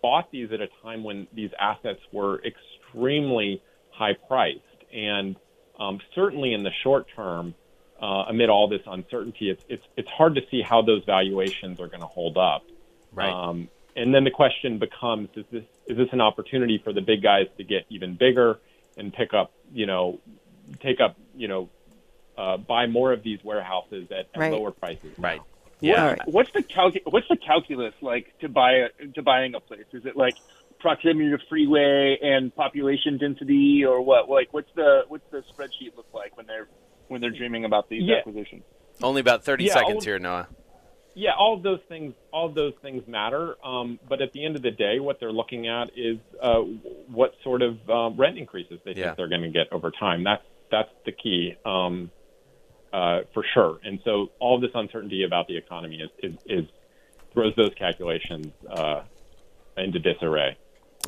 bought 0.03 0.29
these 0.31 0.51
at 0.51 0.61
a 0.61 0.67
time 0.83 1.03
when 1.03 1.25
these 1.33 1.49
assets 1.59 2.01
were 2.11 2.39
extremely 2.45 3.63
high 3.89 4.13
priced, 4.27 4.59
and 4.93 5.35
um, 5.79 5.99
certainly 6.13 6.53
in 6.53 6.61
the 6.61 6.69
short 6.83 7.07
term, 7.15 7.55
uh, 7.99 8.25
amid 8.29 8.49
all 8.49 8.67
this 8.67 8.81
uncertainty, 8.85 9.49
it's 9.49 9.63
it's 9.69 9.83
it's 9.97 10.09
hard 10.09 10.35
to 10.35 10.41
see 10.51 10.61
how 10.61 10.83
those 10.83 11.03
valuations 11.05 11.79
are 11.79 11.87
going 11.87 12.01
to 12.01 12.07
hold 12.07 12.37
up. 12.37 12.63
Right. 13.11 13.31
Um, 13.33 13.69
and 13.95 14.13
then 14.13 14.23
the 14.23 14.31
question 14.31 14.77
becomes: 14.77 15.29
Is 15.35 15.45
this 15.51 15.63
is 15.87 15.97
this 15.97 16.09
an 16.11 16.21
opportunity 16.21 16.79
for 16.83 16.93
the 16.93 17.01
big 17.01 17.23
guys 17.23 17.47
to 17.57 17.63
get 17.63 17.85
even 17.89 18.15
bigger 18.15 18.59
and 18.97 19.13
pick 19.13 19.33
up, 19.33 19.51
you 19.71 19.85
know, 19.85 20.19
take 20.81 20.99
up, 20.99 21.15
you 21.35 21.47
know, 21.47 21.69
uh, 22.37 22.57
buy 22.57 22.87
more 22.87 23.13
of 23.13 23.23
these 23.23 23.39
warehouses 23.43 24.07
at, 24.11 24.27
at 24.33 24.39
Right. 24.39 24.51
lower 24.51 24.71
prices? 24.71 25.13
Right. 25.17 25.41
Yeah. 25.83 26.09
What, 26.25 26.27
what's 26.33 26.51
the 26.53 26.63
calcu- 26.63 27.01
What's 27.05 27.27
the 27.27 27.37
calculus 27.37 27.93
like 28.01 28.33
to 28.39 28.49
buy 28.49 28.71
a, 29.01 29.07
to 29.15 29.21
buying 29.21 29.53
a 29.55 29.59
place? 29.59 29.85
Is 29.91 30.05
it 30.05 30.15
like 30.15 30.35
proximity 30.79 31.29
to 31.31 31.37
freeway 31.49 32.17
and 32.21 32.55
population 32.55 33.17
density, 33.17 33.83
or 33.85 34.01
what? 34.01 34.29
Like, 34.29 34.53
what's 34.53 34.71
the 34.75 35.01
what's 35.07 35.29
the 35.31 35.43
spreadsheet 35.53 35.95
look 35.97 36.07
like 36.13 36.35
when 36.37 36.45
they're 36.47 36.67
when 37.09 37.19
they're 37.21 37.31
dreaming 37.31 37.65
about 37.65 37.89
these 37.89 38.03
Yeah. 38.03 38.17
acquisitions? 38.17 38.63
Only 39.01 39.21
about 39.21 39.43
30 39.43 39.65
Yeah, 39.65 39.73
seconds 39.73 39.97
of- 39.97 40.03
here, 40.05 40.19
Noah. 40.19 40.47
Yeah, 41.15 41.31
all 41.37 41.53
of 41.53 41.61
those 41.61 41.79
things, 41.89 42.15
all 42.31 42.47
of 42.47 42.55
those 42.55 42.73
things 42.81 43.07
matter. 43.07 43.55
Um, 43.63 43.99
but 44.09 44.19
at 44.23 44.31
the 44.33 44.43
end 44.45 44.55
of 44.55 44.63
the 44.63 44.71
day, 44.71 44.99
what 44.99 45.19
they're 45.19 45.31
looking 45.31 45.67
at 45.67 45.91
is 45.95 46.17
uh, 46.41 46.61
what 47.07 47.35
sort 47.43 47.61
of 47.61 47.87
um, 47.89 48.15
rent 48.17 48.37
increases 48.39 48.79
they 48.83 48.93
Yeah. 48.93 49.05
think 49.07 49.17
they're 49.17 49.27
going 49.27 49.43
to 49.43 49.49
get 49.51 49.71
over 49.71 49.91
time. 49.91 50.23
That's 50.23 50.41
that's 50.71 50.89
the 51.05 51.11
key 51.11 51.53
um, 51.65 52.09
uh, 52.93 53.21
for 53.33 53.43
sure. 53.53 53.79
And 53.83 53.99
so, 54.05 54.31
all 54.39 54.55
of 54.55 54.61
this 54.61 54.71
uncertainty 54.73 55.23
about 55.23 55.47
the 55.47 55.57
economy 55.57 55.97
is 55.97 56.09
is, 56.21 56.37
is 56.45 56.65
throws 57.33 57.53
those 57.57 57.73
calculations 57.77 58.47
uh, 58.69 59.01
into 59.75 59.99
disarray. 59.99 60.55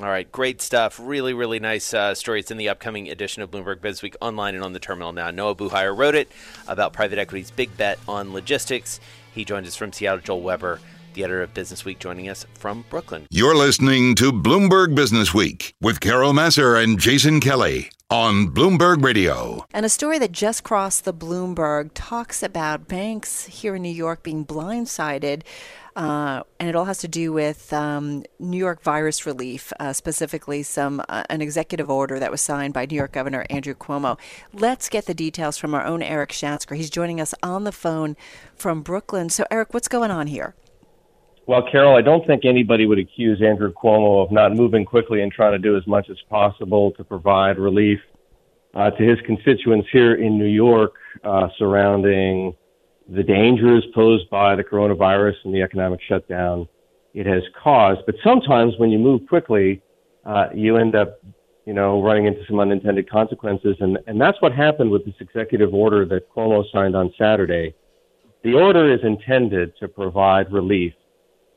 All 0.01 0.09
right, 0.09 0.29
great 0.29 0.61
stuff. 0.61 0.99
Really, 1.01 1.33
really 1.33 1.59
nice 1.59 1.93
uh, 1.93 2.15
story. 2.15 2.41
It's 2.41 2.51
in 2.51 2.57
the 2.57 2.67
upcoming 2.67 3.07
edition 3.07 3.43
of 3.43 3.51
Bloomberg 3.51 3.77
Businessweek 3.77 4.15
online 4.19 4.53
and 4.55 4.63
on 4.63 4.73
the 4.73 4.79
terminal 4.79 5.13
now. 5.13 5.31
Noah 5.31 5.55
Buhayar 5.55 5.97
wrote 5.97 6.15
it 6.15 6.29
about 6.67 6.91
private 6.91 7.17
equity's 7.17 7.49
big 7.49 7.77
bet 7.77 7.97
on 8.05 8.33
logistics. 8.33 8.99
He 9.33 9.45
joined 9.45 9.67
us 9.67 9.75
from 9.75 9.93
Seattle. 9.93 10.19
Joel 10.19 10.41
Weber, 10.41 10.81
the 11.13 11.23
editor 11.23 11.43
of 11.43 11.53
Businessweek, 11.53 11.99
joining 11.99 12.27
us 12.27 12.45
from 12.55 12.83
Brooklyn. 12.89 13.25
You're 13.29 13.55
listening 13.55 14.15
to 14.15 14.33
Bloomberg 14.33 14.95
Business 14.95 15.33
Week 15.33 15.73
with 15.79 16.01
Carol 16.01 16.33
Massar 16.33 16.75
and 16.75 16.99
Jason 16.99 17.39
Kelly 17.39 17.89
on 18.09 18.49
Bloomberg 18.49 19.03
Radio. 19.03 19.65
And 19.73 19.85
a 19.85 19.89
story 19.89 20.19
that 20.19 20.31
just 20.31 20.63
crossed 20.63 21.05
the 21.05 21.13
Bloomberg 21.13 21.91
talks 21.93 22.43
about 22.43 22.87
banks 22.87 23.45
here 23.45 23.75
in 23.75 23.81
New 23.81 23.89
York 23.89 24.21
being 24.21 24.45
blindsided. 24.45 25.41
Uh, 25.95 26.43
and 26.59 26.67
it 26.67 26.75
all 26.75 26.85
has 26.85 26.97
to 26.99 27.07
do 27.07 27.31
with 27.31 27.71
um, 27.71 28.23
New 28.37 28.57
York 28.57 28.83
virus 28.83 29.25
relief, 29.25 29.71
uh, 29.79 29.93
specifically 29.93 30.61
some 30.61 31.01
uh, 31.07 31.23
an 31.29 31.41
executive 31.41 31.89
order 31.89 32.19
that 32.19 32.29
was 32.31 32.41
signed 32.41 32.73
by 32.73 32.85
New 32.85 32.95
York 32.95 33.13
Governor 33.13 33.45
Andrew 33.49 33.73
Cuomo. 33.73 34.19
Let's 34.53 34.89
get 34.89 35.05
the 35.05 35.13
details 35.13 35.57
from 35.57 35.73
our 35.73 35.85
own 35.85 36.03
Erik 36.03 36.31
Schatzker. 36.31 36.75
He's 36.75 36.89
joining 36.89 37.21
us 37.21 37.33
on 37.41 37.63
the 37.63 37.71
phone 37.71 38.17
from 38.55 38.81
Brooklyn. 38.81 39.29
So, 39.29 39.45
Erik, 39.49 39.73
what's 39.73 39.87
going 39.87 40.11
on 40.11 40.27
here? 40.27 40.53
Well, 41.47 41.61
Carol, 41.71 41.95
I 41.95 42.01
don't 42.01 42.25
think 42.25 42.43
anybody 42.43 42.87
would 42.87 42.97
accuse 42.97 43.39
Andrew 43.41 43.71
Cuomo 43.71 44.23
of 44.23 44.31
not 44.31 44.53
moving 44.55 44.83
quickly 44.83 45.21
and 45.21 45.31
trying 45.31 45.51
to 45.51 45.59
do 45.59 45.77
as 45.77 45.85
much 45.85 46.09
as 46.09 46.17
possible 46.27 46.91
to 46.93 47.03
provide 47.03 47.59
relief 47.59 47.99
uh, 48.73 48.89
to 48.89 49.03
his 49.03 49.19
constituents 49.25 49.87
here 49.91 50.15
in 50.15 50.39
New 50.39 50.47
York 50.47 50.95
uh, 51.23 51.47
surrounding 51.57 52.55
the 53.07 53.21
dangers 53.21 53.85
posed 53.93 54.27
by 54.31 54.55
the 54.55 54.63
coronavirus 54.63 55.35
and 55.43 55.53
the 55.53 55.61
economic 55.61 55.99
shutdown 56.07 56.67
it 57.13 57.27
has 57.27 57.43
caused. 57.63 58.01
But 58.07 58.15
sometimes 58.23 58.73
when 58.77 58.89
you 58.89 58.97
move 58.97 59.27
quickly, 59.29 59.83
uh, 60.25 60.47
you 60.53 60.77
end 60.77 60.95
up, 60.95 61.19
you 61.65 61.73
know, 61.73 62.01
running 62.01 62.25
into 62.25 62.43
some 62.47 62.59
unintended 62.59 63.09
consequences. 63.09 63.77
And, 63.79 63.99
and 64.07 64.19
that's 64.19 64.41
what 64.41 64.51
happened 64.51 64.89
with 64.89 65.05
this 65.05 65.15
executive 65.19 65.73
order 65.75 66.05
that 66.05 66.29
Cuomo 66.33 66.63
signed 66.71 66.95
on 66.95 67.13
Saturday 67.17 67.75
The 68.43 68.53
order 68.53 68.91
is 68.91 68.99
intended 69.03 69.77
to 69.77 69.87
provide 69.87 70.51
relief 70.51 70.93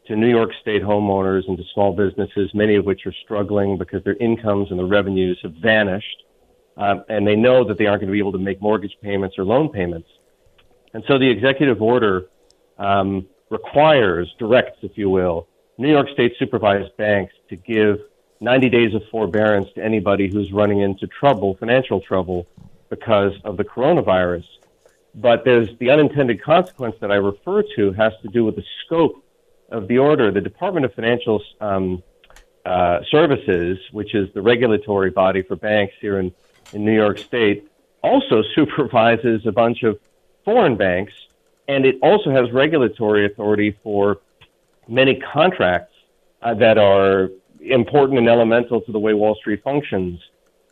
to 0.08 0.16
New 0.16 0.28
York 0.28 0.50
State 0.60 0.82
homeowners 0.82 1.46
and 1.48 1.56
to 1.58 1.64
small 1.74 1.92
businesses, 1.92 2.50
many 2.54 2.76
of 2.76 2.86
which 2.86 3.06
are 3.06 3.14
struggling 3.24 3.76
because 3.76 4.02
their 4.04 4.16
incomes 4.16 4.70
and 4.70 4.78
the 4.78 4.84
revenues 4.84 5.38
have 5.42 5.52
vanished, 5.52 6.24
um, 6.78 7.04
and 7.10 7.26
they 7.26 7.36
know 7.36 7.62
that 7.62 7.76
they 7.76 7.86
aren't 7.86 8.00
going 8.00 8.08
to 8.08 8.12
be 8.12 8.18
able 8.18 8.32
to 8.32 8.38
make 8.38 8.60
mortgage 8.62 8.96
payments 9.02 9.38
or 9.38 9.44
loan 9.44 9.68
payments. 9.68 10.08
And 10.94 11.04
so 11.06 11.18
the 11.18 11.28
executive 11.28 11.82
order 11.82 12.28
um, 12.78 13.26
requires, 13.50 14.34
directs, 14.38 14.78
if 14.82 14.96
you 14.96 15.10
will, 15.10 15.46
New 15.76 15.90
York 15.90 16.08
State 16.14 16.32
supervised 16.38 16.96
banks 16.96 17.34
to 17.50 17.56
give 17.56 17.98
90 18.40 18.70
days 18.70 18.94
of 18.94 19.02
forbearance 19.10 19.68
to 19.74 19.84
anybody 19.84 20.30
who's 20.32 20.52
running 20.52 20.80
into 20.80 21.06
trouble, 21.06 21.54
financial 21.60 22.00
trouble, 22.00 22.46
because 22.88 23.32
of 23.44 23.58
the 23.58 23.64
coronavirus. 23.64 24.44
But 25.14 25.44
there's 25.44 25.68
the 25.78 25.90
unintended 25.90 26.42
consequence 26.42 26.96
that 27.00 27.12
I 27.12 27.16
refer 27.16 27.62
to 27.76 27.92
has 27.92 28.12
to 28.22 28.28
do 28.28 28.44
with 28.44 28.56
the 28.56 28.64
scope 28.86 29.22
of 29.70 29.88
the 29.88 29.98
order. 29.98 30.30
The 30.30 30.40
Department 30.40 30.86
of 30.86 30.94
Financial 30.94 31.42
um, 31.60 32.02
uh, 32.64 33.00
Services, 33.10 33.78
which 33.92 34.14
is 34.14 34.32
the 34.34 34.42
regulatory 34.42 35.10
body 35.10 35.42
for 35.42 35.56
banks 35.56 35.94
here 36.00 36.18
in, 36.18 36.32
in 36.72 36.84
New 36.84 36.94
York 36.94 37.18
State, 37.18 37.68
also 38.02 38.42
supervises 38.54 39.46
a 39.46 39.52
bunch 39.52 39.82
of 39.82 39.98
foreign 40.44 40.76
banks, 40.76 41.12
and 41.66 41.84
it 41.84 41.96
also 42.02 42.30
has 42.30 42.50
regulatory 42.52 43.26
authority 43.26 43.76
for 43.82 44.18
many 44.88 45.20
contracts 45.32 45.94
uh, 46.42 46.54
that 46.54 46.78
are 46.78 47.28
important 47.60 48.18
and 48.18 48.28
elemental 48.28 48.80
to 48.80 48.92
the 48.92 48.98
way 48.98 49.12
Wall 49.14 49.34
Street 49.34 49.62
functions. 49.62 50.20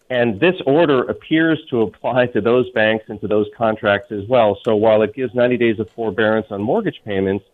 And 0.09 0.39
this 0.39 0.55
order 0.65 1.03
appears 1.03 1.59
to 1.71 1.83
apply 1.83 2.27
to 2.29 2.41
those 2.41 2.71
banks 2.71 3.07
and 3.09 3.21
to 3.21 3.27
those 3.27 3.49
contracts 3.57 4.13
as 4.13 4.27
well. 4.29 4.57
So 4.65 4.77
while 4.77 5.03
it 5.03 5.15
gives 5.15 5.35
90 5.35 5.57
days 5.57 5.81
of 5.81 5.91
forbearance 5.91 6.47
on 6.51 6.63
mortgage 6.63 7.03
payments, 7.05 7.45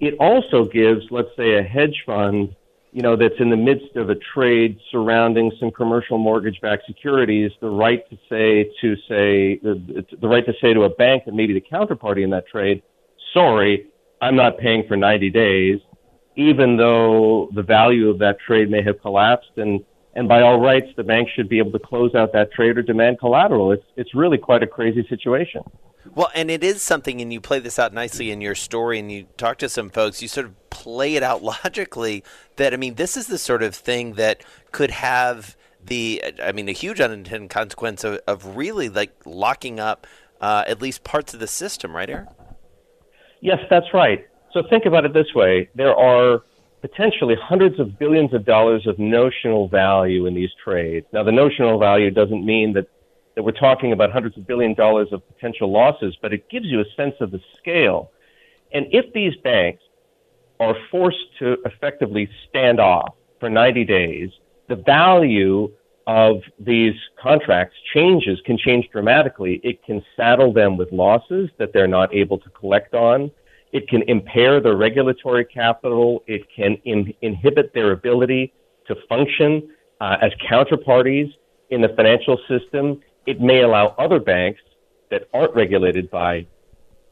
it 0.00 0.14
also 0.18 0.64
gives, 0.64 1.04
let's 1.10 1.28
say, 1.36 1.54
a 1.54 1.62
hedge 1.62 2.02
fund, 2.06 2.54
you 2.92 3.02
know, 3.02 3.16
that's 3.16 3.38
in 3.38 3.50
the 3.50 3.56
midst 3.56 3.94
of 3.96 4.10
a 4.10 4.16
trade 4.34 4.78
surrounding 4.90 5.52
some 5.60 5.70
commercial 5.70 6.18
mortgage-backed 6.18 6.86
securities, 6.86 7.52
the 7.60 7.68
right 7.68 8.08
to 8.10 8.16
say 8.28 8.70
to 8.80 8.96
say 9.08 9.58
the, 9.62 10.04
the 10.20 10.28
right 10.28 10.44
to 10.46 10.54
say 10.60 10.74
to 10.74 10.82
a 10.84 10.90
bank 10.90 11.24
that 11.26 11.34
maybe 11.34 11.52
the 11.52 11.60
counterparty 11.60 12.24
in 12.24 12.30
that 12.30 12.46
trade, 12.48 12.82
sorry, 13.32 13.86
I'm 14.20 14.34
not 14.34 14.58
paying 14.58 14.86
for 14.88 14.96
90 14.96 15.30
days 15.30 15.80
even 16.36 16.76
though 16.76 17.50
the 17.54 17.62
value 17.62 18.08
of 18.08 18.18
that 18.18 18.38
trade 18.38 18.70
may 18.70 18.82
have 18.82 19.00
collapsed 19.00 19.50
and 19.56 19.84
and 20.20 20.28
by 20.28 20.42
all 20.42 20.60
rights 20.60 20.88
the 20.98 21.02
bank 21.02 21.30
should 21.34 21.48
be 21.48 21.56
able 21.56 21.72
to 21.72 21.78
close 21.78 22.14
out 22.14 22.34
that 22.34 22.52
trade 22.52 22.76
or 22.76 22.82
demand 22.82 23.18
collateral. 23.18 23.72
It's 23.72 23.84
it's 23.96 24.14
really 24.14 24.36
quite 24.36 24.62
a 24.62 24.66
crazy 24.66 25.04
situation. 25.08 25.62
Well 26.14 26.30
and 26.34 26.50
it 26.50 26.62
is 26.62 26.82
something 26.82 27.22
and 27.22 27.32
you 27.32 27.40
play 27.40 27.58
this 27.58 27.78
out 27.78 27.94
nicely 27.94 28.30
in 28.30 28.42
your 28.42 28.54
story 28.54 28.98
and 28.98 29.10
you 29.10 29.24
talk 29.38 29.56
to 29.58 29.68
some 29.70 29.88
folks 29.88 30.20
you 30.20 30.28
sort 30.28 30.44
of 30.44 30.68
play 30.68 31.14
it 31.14 31.22
out 31.22 31.42
logically 31.54 32.22
that 32.56 32.74
i 32.74 32.76
mean 32.76 32.96
this 32.96 33.16
is 33.16 33.28
the 33.28 33.38
sort 33.38 33.62
of 33.62 33.74
thing 33.74 34.14
that 34.14 34.44
could 34.72 34.90
have 34.90 35.56
the 35.82 36.22
i 36.42 36.52
mean 36.52 36.68
a 36.68 36.72
huge 36.72 37.00
unintended 37.00 37.48
consequence 37.48 38.04
of, 38.04 38.20
of 38.26 38.56
really 38.56 38.90
like 38.90 39.14
locking 39.24 39.80
up 39.80 40.06
uh, 40.42 40.64
at 40.66 40.82
least 40.82 41.02
parts 41.02 41.32
of 41.32 41.40
the 41.40 41.46
system 41.46 41.96
right 41.96 42.10
Erik? 42.10 42.28
Yes 43.40 43.58
that's 43.70 43.92
right. 43.94 44.26
So 44.52 44.62
think 44.68 44.84
about 44.84 45.04
it 45.04 45.12
this 45.14 45.32
way. 45.34 45.68
There 45.76 45.94
are 45.94 46.42
potentially 46.80 47.36
hundreds 47.40 47.78
of 47.78 47.98
billions 47.98 48.32
of 48.32 48.44
dollars 48.44 48.86
of 48.86 48.98
notional 48.98 49.68
value 49.68 50.26
in 50.26 50.34
these 50.34 50.50
trades. 50.62 51.06
Now, 51.12 51.22
the 51.22 51.32
notional 51.32 51.78
value 51.78 52.10
doesn't 52.10 52.44
mean 52.44 52.72
that, 52.74 52.86
that 53.34 53.42
we're 53.42 53.52
talking 53.52 53.92
about 53.92 54.10
hundreds 54.10 54.36
of 54.36 54.46
billion 54.46 54.74
dollars 54.74 55.08
of 55.12 55.26
potential 55.26 55.70
losses, 55.70 56.16
but 56.22 56.32
it 56.32 56.48
gives 56.48 56.66
you 56.66 56.80
a 56.80 56.84
sense 56.96 57.14
of 57.20 57.30
the 57.30 57.40
scale. 57.58 58.10
And 58.72 58.86
if 58.92 59.12
these 59.12 59.34
banks 59.42 59.82
are 60.58 60.76
forced 60.90 61.38
to 61.38 61.56
effectively 61.64 62.28
stand 62.48 62.80
off 62.80 63.14
for 63.40 63.50
90 63.50 63.84
days, 63.84 64.30
the 64.68 64.76
value 64.76 65.70
of 66.06 66.42
these 66.58 66.94
contracts 67.20 67.76
changes, 67.94 68.40
can 68.44 68.58
change 68.58 68.88
dramatically. 68.90 69.60
It 69.62 69.82
can 69.84 70.04
saddle 70.16 70.52
them 70.52 70.76
with 70.76 70.90
losses 70.92 71.50
that 71.58 71.72
they're 71.72 71.86
not 71.86 72.14
able 72.14 72.38
to 72.38 72.50
collect 72.50 72.94
on. 72.94 73.30
It 73.72 73.88
can 73.88 74.02
impair 74.08 74.60
their 74.60 74.76
regulatory 74.76 75.44
capital. 75.44 76.22
It 76.26 76.42
can 76.54 76.76
in, 76.84 77.14
inhibit 77.22 77.72
their 77.72 77.92
ability 77.92 78.52
to 78.86 78.96
function 79.08 79.70
uh, 80.00 80.16
as 80.20 80.32
counterparties 80.50 81.32
in 81.70 81.80
the 81.80 81.88
financial 81.90 82.38
system. 82.48 83.00
It 83.26 83.40
may 83.40 83.62
allow 83.62 83.94
other 83.98 84.18
banks 84.18 84.60
that 85.10 85.28
aren't 85.32 85.54
regulated 85.54 86.10
by 86.10 86.46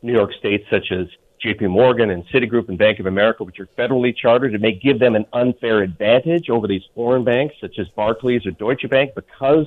New 0.02 0.12
York 0.12 0.32
State, 0.38 0.64
such 0.70 0.90
as 0.92 1.06
JP 1.44 1.70
Morgan 1.70 2.10
and 2.10 2.24
Citigroup 2.28 2.68
and 2.68 2.78
Bank 2.78 2.98
of 2.98 3.06
America, 3.06 3.44
which 3.44 3.60
are 3.60 3.68
federally 3.78 4.14
chartered, 4.16 4.54
it 4.54 4.60
may 4.60 4.72
give 4.72 4.98
them 4.98 5.14
an 5.14 5.24
unfair 5.32 5.82
advantage 5.82 6.50
over 6.50 6.66
these 6.66 6.82
foreign 6.94 7.24
banks, 7.24 7.54
such 7.60 7.78
as 7.78 7.86
Barclays 7.90 8.44
or 8.46 8.50
Deutsche 8.52 8.88
Bank, 8.90 9.12
because 9.14 9.66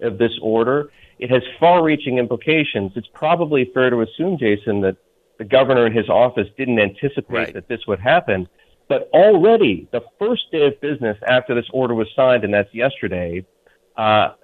of 0.00 0.18
this 0.18 0.32
order. 0.42 0.90
It 1.18 1.30
has 1.30 1.42
far 1.60 1.84
reaching 1.84 2.18
implications. 2.18 2.92
It's 2.96 3.06
probably 3.14 3.70
fair 3.72 3.90
to 3.90 4.00
assume, 4.00 4.36
Jason, 4.38 4.80
that 4.80 4.96
the 5.38 5.44
governor 5.44 5.86
and 5.86 5.96
his 5.96 6.08
office 6.08 6.48
didn't 6.56 6.78
anticipate 6.78 7.36
right. 7.36 7.54
that 7.54 7.68
this 7.68 7.86
would 7.86 8.00
happen. 8.00 8.48
But 8.88 9.08
already, 9.12 9.88
the 9.92 10.02
first 10.18 10.50
day 10.50 10.66
of 10.66 10.80
business 10.80 11.16
after 11.26 11.54
this 11.54 11.66
order 11.72 11.94
was 11.94 12.08
signed, 12.14 12.44
and 12.44 12.52
that's 12.52 12.72
yesterday, 12.74 13.44
uh, 13.96 14.34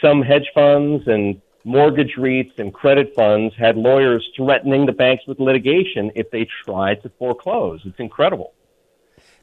some 0.00 0.22
hedge 0.22 0.50
funds 0.54 1.06
and 1.06 1.40
mortgage 1.64 2.14
REITs 2.16 2.58
and 2.58 2.72
credit 2.72 3.14
funds 3.14 3.54
had 3.56 3.76
lawyers 3.76 4.26
threatening 4.34 4.86
the 4.86 4.92
banks 4.92 5.24
with 5.26 5.38
litigation 5.38 6.10
if 6.14 6.30
they 6.30 6.48
tried 6.64 7.02
to 7.02 7.10
foreclose. 7.18 7.82
It's 7.84 7.98
incredible. 7.98 8.54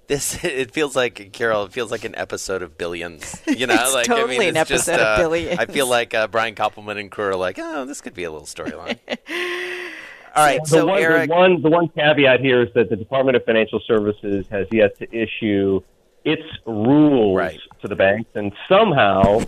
This 0.07 0.37
it 0.43 0.71
feels 0.71 0.95
like 0.95 1.31
Carol. 1.33 1.65
It 1.65 1.71
feels 1.73 1.91
like 1.91 2.05
an 2.05 2.15
episode 2.15 2.61
of 2.61 2.77
Billions. 2.77 3.41
You 3.55 3.67
know, 3.67 3.91
like 3.93 4.05
totally 4.05 4.35
I 4.35 4.39
mean, 4.39 4.49
an 4.49 4.57
episode 4.57 4.97
just, 4.97 5.01
of 5.01 5.07
uh, 5.07 5.17
Billions. 5.17 5.59
I 5.59 5.65
feel 5.65 5.87
like 5.87 6.13
uh, 6.13 6.27
Brian 6.27 6.55
Koppelman 6.55 6.99
and 6.99 7.09
crew 7.09 7.27
are 7.27 7.35
like, 7.37 7.57
oh, 7.57 7.85
this 7.85 8.01
could 8.01 8.13
be 8.13 8.25
a 8.25 8.31
little 8.31 8.45
storyline. 8.45 8.99
All 10.35 10.43
right, 10.45 10.65
so 10.67 10.79
the 10.79 10.85
one, 10.85 11.01
Erik, 11.01 11.29
the 11.29 11.35
one 11.35 11.61
the 11.61 11.69
one 11.69 11.87
caveat 11.87 12.41
here 12.41 12.61
is 12.61 12.73
that 12.73 12.89
the 12.89 12.95
Department 12.97 13.37
of 13.37 13.45
Financial 13.45 13.79
Services 13.79 14.45
has 14.49 14.67
yet 14.71 14.97
to 14.99 15.15
issue 15.15 15.81
its 16.25 16.43
rules 16.65 17.37
Right. 17.37 17.59
to 17.81 17.87
the 17.87 17.95
banks, 17.95 18.29
and 18.35 18.51
somehow, 18.67 19.43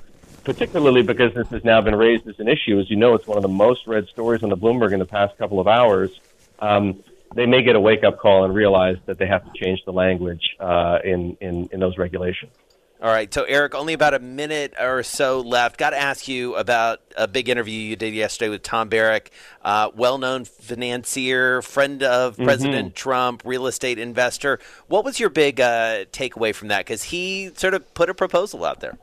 particularly 0.45 1.01
because 1.03 1.33
this 1.33 1.47
has 1.49 1.63
now 1.65 1.81
been 1.81 1.95
raised 1.95 2.27
as 2.27 2.39
an 2.39 2.47
issue, 2.47 2.79
as 2.79 2.89
you 2.89 2.95
know, 2.95 3.15
it's 3.15 3.27
one 3.27 3.37
of 3.37 3.41
the 3.41 3.49
most 3.49 3.85
read 3.85 4.07
stories 4.07 4.43
on 4.43 4.49
the 4.49 4.55
Bloomberg 4.57 4.93
in 4.93 4.99
the 4.99 5.05
past 5.05 5.37
couple 5.37 5.59
of 5.59 5.67
hours. 5.67 6.21
Um, 6.59 7.03
they 7.35 7.45
may 7.45 7.61
get 7.63 7.75
a 7.75 7.79
wake 7.79 8.05
up 8.05 8.19
call 8.19 8.45
and 8.45 8.53
realize 8.55 8.95
that 9.07 9.17
they 9.17 9.27
have 9.27 9.43
to 9.43 9.59
change 9.59 9.83
the 9.85 9.91
language 9.91 10.55
uh, 10.61 10.99
in, 11.03 11.35
in 11.41 11.67
in 11.73 11.79
those 11.81 11.97
regulations. 11.97 12.53
All 12.99 13.11
right, 13.11 13.31
so 13.31 13.43
Erik, 13.43 13.75
only 13.75 13.93
about 13.93 14.15
a 14.15 14.19
minute 14.19 14.73
or 14.79 15.03
so 15.03 15.41
left. 15.41 15.77
Got 15.77 15.91
to 15.91 15.97
ask 15.97 16.27
you 16.27 16.55
about 16.55 16.99
a 17.15 17.27
big 17.27 17.47
interview 17.47 17.79
you 17.79 17.95
did 17.95 18.15
yesterday 18.15 18.49
with 18.49 18.63
Tom 18.63 18.89
Barrack, 18.89 19.29
uh, 19.61 19.91
well-known 19.95 20.45
financier, 20.45 21.61
friend 21.61 22.01
of 22.01 22.33
Mm-hmm. 22.37 22.43
President 22.45 22.95
Trump, 22.95 23.43
real 23.45 23.67
estate 23.67 23.99
investor. 23.99 24.59
What 24.87 25.05
was 25.05 25.19
your 25.19 25.29
big 25.29 25.61
uh, 25.61 26.05
takeaway 26.05 26.55
from 26.55 26.69
that? 26.69 26.79
Because 26.79 27.03
he 27.03 27.51
sort 27.55 27.75
of 27.75 27.93
put 27.93 28.09
a 28.09 28.15
proposal 28.15 28.65
out 28.65 28.79
there. 28.79 28.97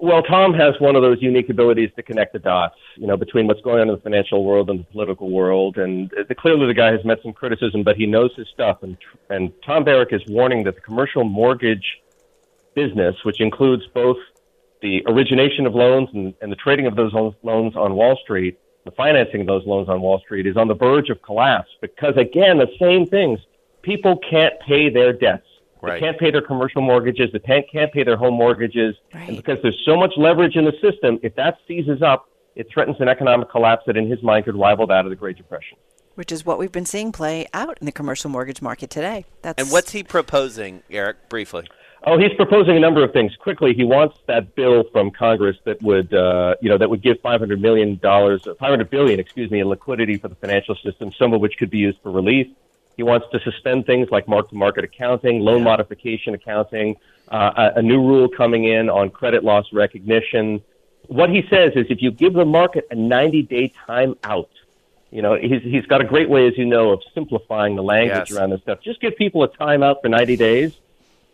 Well, 0.00 0.22
Tom 0.22 0.52
has 0.54 0.74
one 0.80 0.96
of 0.96 1.02
those 1.02 1.18
unique 1.22 1.48
abilities 1.48 1.90
to 1.96 2.02
connect 2.02 2.32
the 2.32 2.38
dots, 2.38 2.74
you 2.96 3.06
know, 3.06 3.16
between 3.16 3.46
what's 3.46 3.60
going 3.60 3.80
on 3.80 3.88
in 3.88 3.94
the 3.94 4.00
financial 4.00 4.44
world 4.44 4.68
and 4.68 4.80
the 4.80 4.84
political 4.84 5.30
world. 5.30 5.78
And 5.78 6.12
the, 6.28 6.34
clearly, 6.34 6.66
the 6.66 6.74
guy 6.74 6.92
has 6.92 7.04
met 7.04 7.18
some 7.22 7.32
criticism, 7.32 7.82
but 7.82 7.96
he 7.96 8.06
knows 8.06 8.30
his 8.36 8.48
stuff. 8.52 8.82
And 8.82 8.96
and 9.30 9.52
Tom 9.64 9.84
Barrack 9.84 10.12
is 10.12 10.22
warning 10.28 10.64
that 10.64 10.74
the 10.74 10.80
commercial 10.80 11.24
mortgage 11.24 11.84
business, 12.74 13.14
which 13.24 13.40
includes 13.40 13.82
both 13.94 14.16
the 14.80 15.02
origination 15.06 15.66
of 15.66 15.74
loans 15.74 16.08
and, 16.12 16.34
and 16.40 16.50
the 16.50 16.56
trading 16.56 16.86
of 16.86 16.96
those 16.96 17.12
loans 17.14 17.76
on 17.76 17.94
Wall 17.94 18.18
Street, 18.22 18.58
the 18.84 18.90
financing 18.92 19.42
of 19.42 19.46
those 19.46 19.64
loans 19.66 19.88
on 19.88 20.00
Wall 20.00 20.18
Street, 20.20 20.46
is 20.46 20.56
on 20.56 20.66
the 20.68 20.74
verge 20.74 21.08
of 21.08 21.22
collapse. 21.22 21.68
Because 21.80 22.16
again, 22.16 22.58
the 22.58 22.68
same 22.80 23.06
things. 23.06 23.38
People 23.82 24.18
can't 24.28 24.54
pay 24.66 24.88
their 24.88 25.12
debts. 25.12 25.46
Right. 25.80 25.94
They 25.94 26.00
can't 26.00 26.18
pay 26.18 26.30
their 26.30 26.42
commercial 26.42 26.82
mortgages. 26.82 27.30
They 27.32 27.40
can't, 27.40 27.64
can't 27.70 27.92
pay 27.92 28.04
their 28.04 28.16
home 28.16 28.34
mortgages. 28.34 28.94
And 29.12 29.36
because 29.36 29.58
there's 29.62 29.80
so 29.84 29.96
much 29.96 30.12
leverage 30.16 30.54
in 30.56 30.64
the 30.64 30.72
system, 30.80 31.18
if 31.22 31.34
that 31.36 31.58
seizes 31.66 32.02
up, 32.02 32.28
it 32.54 32.68
threatens 32.72 32.96
an 33.00 33.08
economic 33.08 33.50
collapse 33.50 33.82
that, 33.86 33.96
in 33.96 34.08
his 34.08 34.22
mind, 34.22 34.44
could 34.44 34.56
rival 34.56 34.86
that 34.88 35.04
of 35.04 35.10
the 35.10 35.16
Great 35.16 35.36
Depression. 35.36 35.78
which 36.14 36.30
is 36.30 36.44
what 36.44 36.58
we've 36.58 36.72
been 36.72 36.86
seeing 36.86 37.10
play 37.12 37.46
out 37.54 37.78
in 37.80 37.86
the 37.86 37.92
commercial 37.92 38.30
mortgage 38.30 38.60
market 38.60 38.90
today. 38.90 39.24
That's 39.42 39.62
And 39.62 39.72
what's 39.72 39.92
he 39.92 40.02
proposing, 40.02 40.82
Erik? 40.90 41.28
Briefly. 41.28 41.66
Oh, 42.04 42.18
he's 42.18 42.32
proposing 42.34 42.76
a 42.76 42.80
number 42.80 43.04
of 43.04 43.12
things. 43.12 43.32
Quickly, 43.36 43.74
he 43.74 43.84
wants 43.84 44.16
that 44.26 44.54
bill 44.56 44.82
from 44.90 45.12
Congress 45.12 45.56
that 45.64 45.80
would, 45.82 46.12
uh, 46.12 46.56
you 46.60 46.68
know, 46.68 46.76
that 46.76 46.90
would 46.90 47.02
give 47.02 47.20
500 47.20 47.60
million 47.60 47.96
dollars, 47.98 48.42
500 48.44 48.90
billion, 48.90 49.20
excuse 49.20 49.50
me, 49.50 49.60
in 49.60 49.68
liquidity 49.68 50.18
for 50.18 50.26
the 50.28 50.34
financial 50.36 50.74
system, 50.84 51.12
some 51.16 51.32
of 51.32 51.40
which 51.40 51.56
could 51.58 51.70
be 51.70 51.78
used 51.78 51.98
for 52.02 52.10
relief. 52.10 52.48
He 52.96 53.04
wants 53.04 53.26
to 53.32 53.38
suspend 53.40 53.86
things 53.86 54.08
like 54.10 54.26
mark-to-market 54.26 54.84
accounting, 54.84 55.40
loan 55.40 55.62
modification 55.62 56.34
accounting, 56.34 56.96
uh, 57.28 57.70
a, 57.76 57.78
a 57.78 57.82
new 57.82 58.00
rule 58.04 58.28
coming 58.28 58.64
in 58.64 58.90
on 58.90 59.10
credit 59.10 59.44
loss 59.44 59.66
recognition. 59.72 60.60
What 61.06 61.30
he 61.30 61.42
says 61.48 61.72
is, 61.76 61.86
if 61.88 62.02
you 62.02 62.10
give 62.10 62.32
the 62.34 62.44
market 62.44 62.86
a 62.90 62.96
90-day 62.96 63.72
time 63.86 64.14
out, 64.24 64.50
You 65.10 65.22
know, 65.22 65.34
he's 65.36 65.62
he's 65.62 65.86
got 65.86 66.00
a 66.00 66.04
great 66.04 66.28
way, 66.34 66.48
as 66.48 66.54
you 66.56 66.64
know, 66.64 66.90
of 66.94 67.00
simplifying 67.14 67.76
the 67.76 67.82
language 67.82 68.28
Yes. 68.28 68.36
around 68.36 68.50
this 68.50 68.60
stuff. 68.62 68.78
Just 68.82 68.98
give 69.00 69.14
people 69.16 69.42
a 69.44 69.48
timeout 69.48 69.96
for 70.02 70.08
90 70.08 70.36
days, 70.36 70.72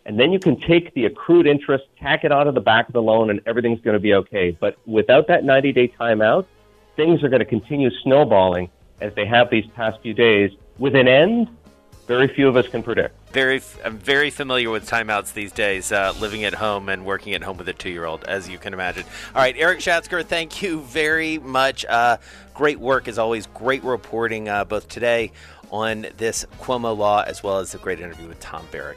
and 0.09 0.19
then 0.19 0.33
you 0.33 0.39
can 0.39 0.59
take 0.59 0.93
the 0.95 1.05
accrued 1.05 1.47
interest, 1.47 1.85
tack 2.01 2.25
it 2.25 2.33
onto 2.33 2.51
the 2.51 2.63
back 2.63 2.89
of 2.89 2.95
the 2.95 3.03
loan, 3.03 3.29
and 3.29 3.43
everything's 3.45 3.81
going 3.83 3.93
to 3.93 4.01
be 4.01 4.15
okay. 4.15 4.57
But 4.59 4.79
without 4.87 5.29
that 5.29 5.45
90 5.45 5.73
day 5.73 5.89
timeout, 5.89 6.47
things 6.97 7.23
are 7.23 7.29
going 7.29 7.41
to 7.41 7.45
continue 7.45 7.91
snowballing 8.03 8.71
as 9.03 9.15
they 9.15 9.27
have 9.27 9.51
these 9.51 9.67
past 9.77 10.01
few 10.01 10.15
days, 10.15 10.51
with 10.79 10.97
an 10.97 11.07
end 11.07 11.49
very 12.07 12.27
few 12.27 12.49
of 12.49 12.57
us 12.57 12.67
can 12.67 12.83
predict. 12.83 13.15
Very, 13.33 13.61
I'm 13.85 13.99
very 13.99 14.31
familiar 14.31 14.71
with 14.71 14.89
timeouts 14.89 15.35
these 15.35 15.53
days, 15.53 15.93
uh, 15.93 16.15
living 16.19 16.43
at 16.45 16.55
home 16.55 16.89
and 16.89 17.05
working 17.05 17.35
at 17.35 17.43
home 17.43 17.59
with 17.59 17.69
a 17.69 17.75
two-year-old, 17.75 18.25
as 18.25 18.49
you 18.49 18.57
can 18.57 18.73
imagine. 18.73 19.05
All 19.35 19.43
right, 19.43 19.55
Erik 19.59 19.81
Schatzker, 19.81 20.25
thank 20.25 20.63
you 20.63 20.81
very 20.81 21.37
much. 21.37 21.85
Uh, 21.85 22.17
great 22.55 22.81
work 22.81 23.09
as 23.09 23.19
always. 23.19 23.47
Great 23.49 23.85
reporting 23.85 24.49
uh, 24.49 24.65
both 24.65 24.89
today 24.89 25.33
on 25.71 26.07
this 26.17 26.47
Cuomo 26.61 26.97
law 26.97 27.23
as 27.27 27.43
well 27.43 27.59
as 27.59 27.75
a 27.75 27.79
great 27.79 28.01
interview 28.01 28.27
with 28.27 28.41
Tom 28.41 28.67
Barrett. 28.73 28.97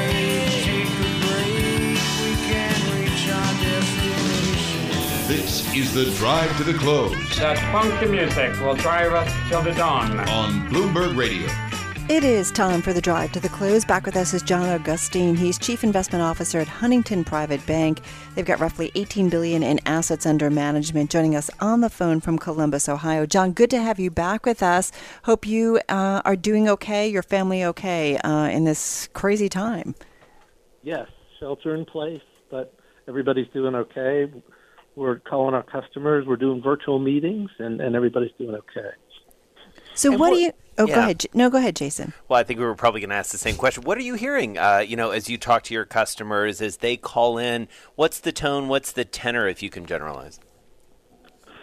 This 5.81 5.95
is 5.95 6.13
the 6.13 6.17
drive 6.19 6.55
to 6.57 6.63
the 6.63 6.75
close 6.75 7.39
That 7.39 7.57
funky 7.71 8.05
music 8.05 8.51
will 8.61 8.75
drive 8.75 9.13
us 9.13 9.49
till 9.49 9.63
the 9.63 9.71
dawn. 9.71 10.19
on 10.29 10.69
Bloomberg 10.69 11.17
Radio. 11.17 11.47
It 12.07 12.23
is 12.23 12.51
time 12.51 12.83
for 12.83 12.93
the 12.93 13.01
drive 13.01 13.31
to 13.31 13.39
the 13.39 13.49
close. 13.49 13.83
Back 13.83 14.05
with 14.05 14.15
us 14.15 14.35
is 14.35 14.43
John 14.43 14.69
Augustine. 14.69 15.35
He's 15.35 15.57
Chief 15.57 15.83
Investment 15.83 16.21
Officer 16.21 16.59
at 16.59 16.67
Huntington 16.67 17.23
Private 17.23 17.65
Bank. 17.65 18.01
They've 18.35 18.45
got 18.45 18.59
roughly 18.59 18.91
18 18.93 19.29
billion 19.29 19.63
in 19.63 19.79
assets 19.87 20.27
under 20.27 20.51
management. 20.51 21.09
Joining 21.09 21.35
us 21.35 21.49
on 21.59 21.81
the 21.81 21.89
phone 21.89 22.21
from 22.21 22.37
Columbus, 22.37 22.87
Ohio. 22.87 23.25
John, 23.25 23.51
good 23.51 23.71
to 23.71 23.81
have 23.81 23.99
you 23.99 24.11
back 24.11 24.45
with 24.45 24.61
us. 24.61 24.91
Hope 25.23 25.47
you 25.47 25.79
uh, 25.89 26.21
are 26.23 26.35
doing 26.35 26.69
okay, 26.69 27.07
your 27.07 27.23
family 27.23 27.63
okay 27.63 28.19
uh, 28.19 28.49
in 28.49 28.65
this 28.65 29.09
crazy 29.13 29.49
time. 29.49 29.95
Yes, 30.83 31.07
shelter 31.39 31.73
in 31.73 31.85
place, 31.85 32.21
but 32.51 32.71
everybody's 33.07 33.47
doing 33.51 33.73
okay. 33.73 34.31
We're 34.95 35.19
calling 35.19 35.53
our 35.55 35.63
customers. 35.63 36.25
We're 36.27 36.35
doing 36.35 36.61
virtual 36.61 36.99
meetings, 36.99 37.49
and, 37.59 37.79
and 37.79 37.95
everybody's 37.95 38.31
doing 38.37 38.55
okay. 38.55 38.89
So, 39.93 40.11
And 40.11 40.19
what, 40.19 40.31
what- 40.31 40.35
do 40.37 40.41
you? 40.41 40.51
Oh, 40.77 40.87
yeah. 40.87 40.95
go 40.95 41.01
ahead. 41.01 41.25
No, 41.33 41.49
go 41.49 41.57
ahead, 41.57 41.75
Jason. 41.75 42.13
Well, 42.27 42.39
I 42.39 42.43
think 42.43 42.59
we 42.59 42.65
were 42.65 42.75
probably 42.75 43.01
going 43.01 43.09
to 43.09 43.15
ask 43.15 43.31
the 43.31 43.37
same 43.37 43.55
question. 43.55 43.83
What 43.83 43.97
are 43.97 44.01
you 44.01 44.15
hearing? 44.15 44.57
Uh, 44.57 44.77
you 44.79 44.95
know, 44.95 45.11
as 45.11 45.29
you 45.29 45.37
talk 45.37 45.63
to 45.63 45.73
your 45.73 45.85
customers, 45.85 46.61
as 46.61 46.77
they 46.77 46.95
call 46.97 47.37
in, 47.37 47.67
what's 47.95 48.19
the 48.19 48.31
tone? 48.31 48.67
What's 48.69 48.93
the 48.93 49.03
tenor, 49.03 49.47
if 49.47 49.61
you 49.61 49.69
can 49.69 49.85
generalize? 49.85 50.39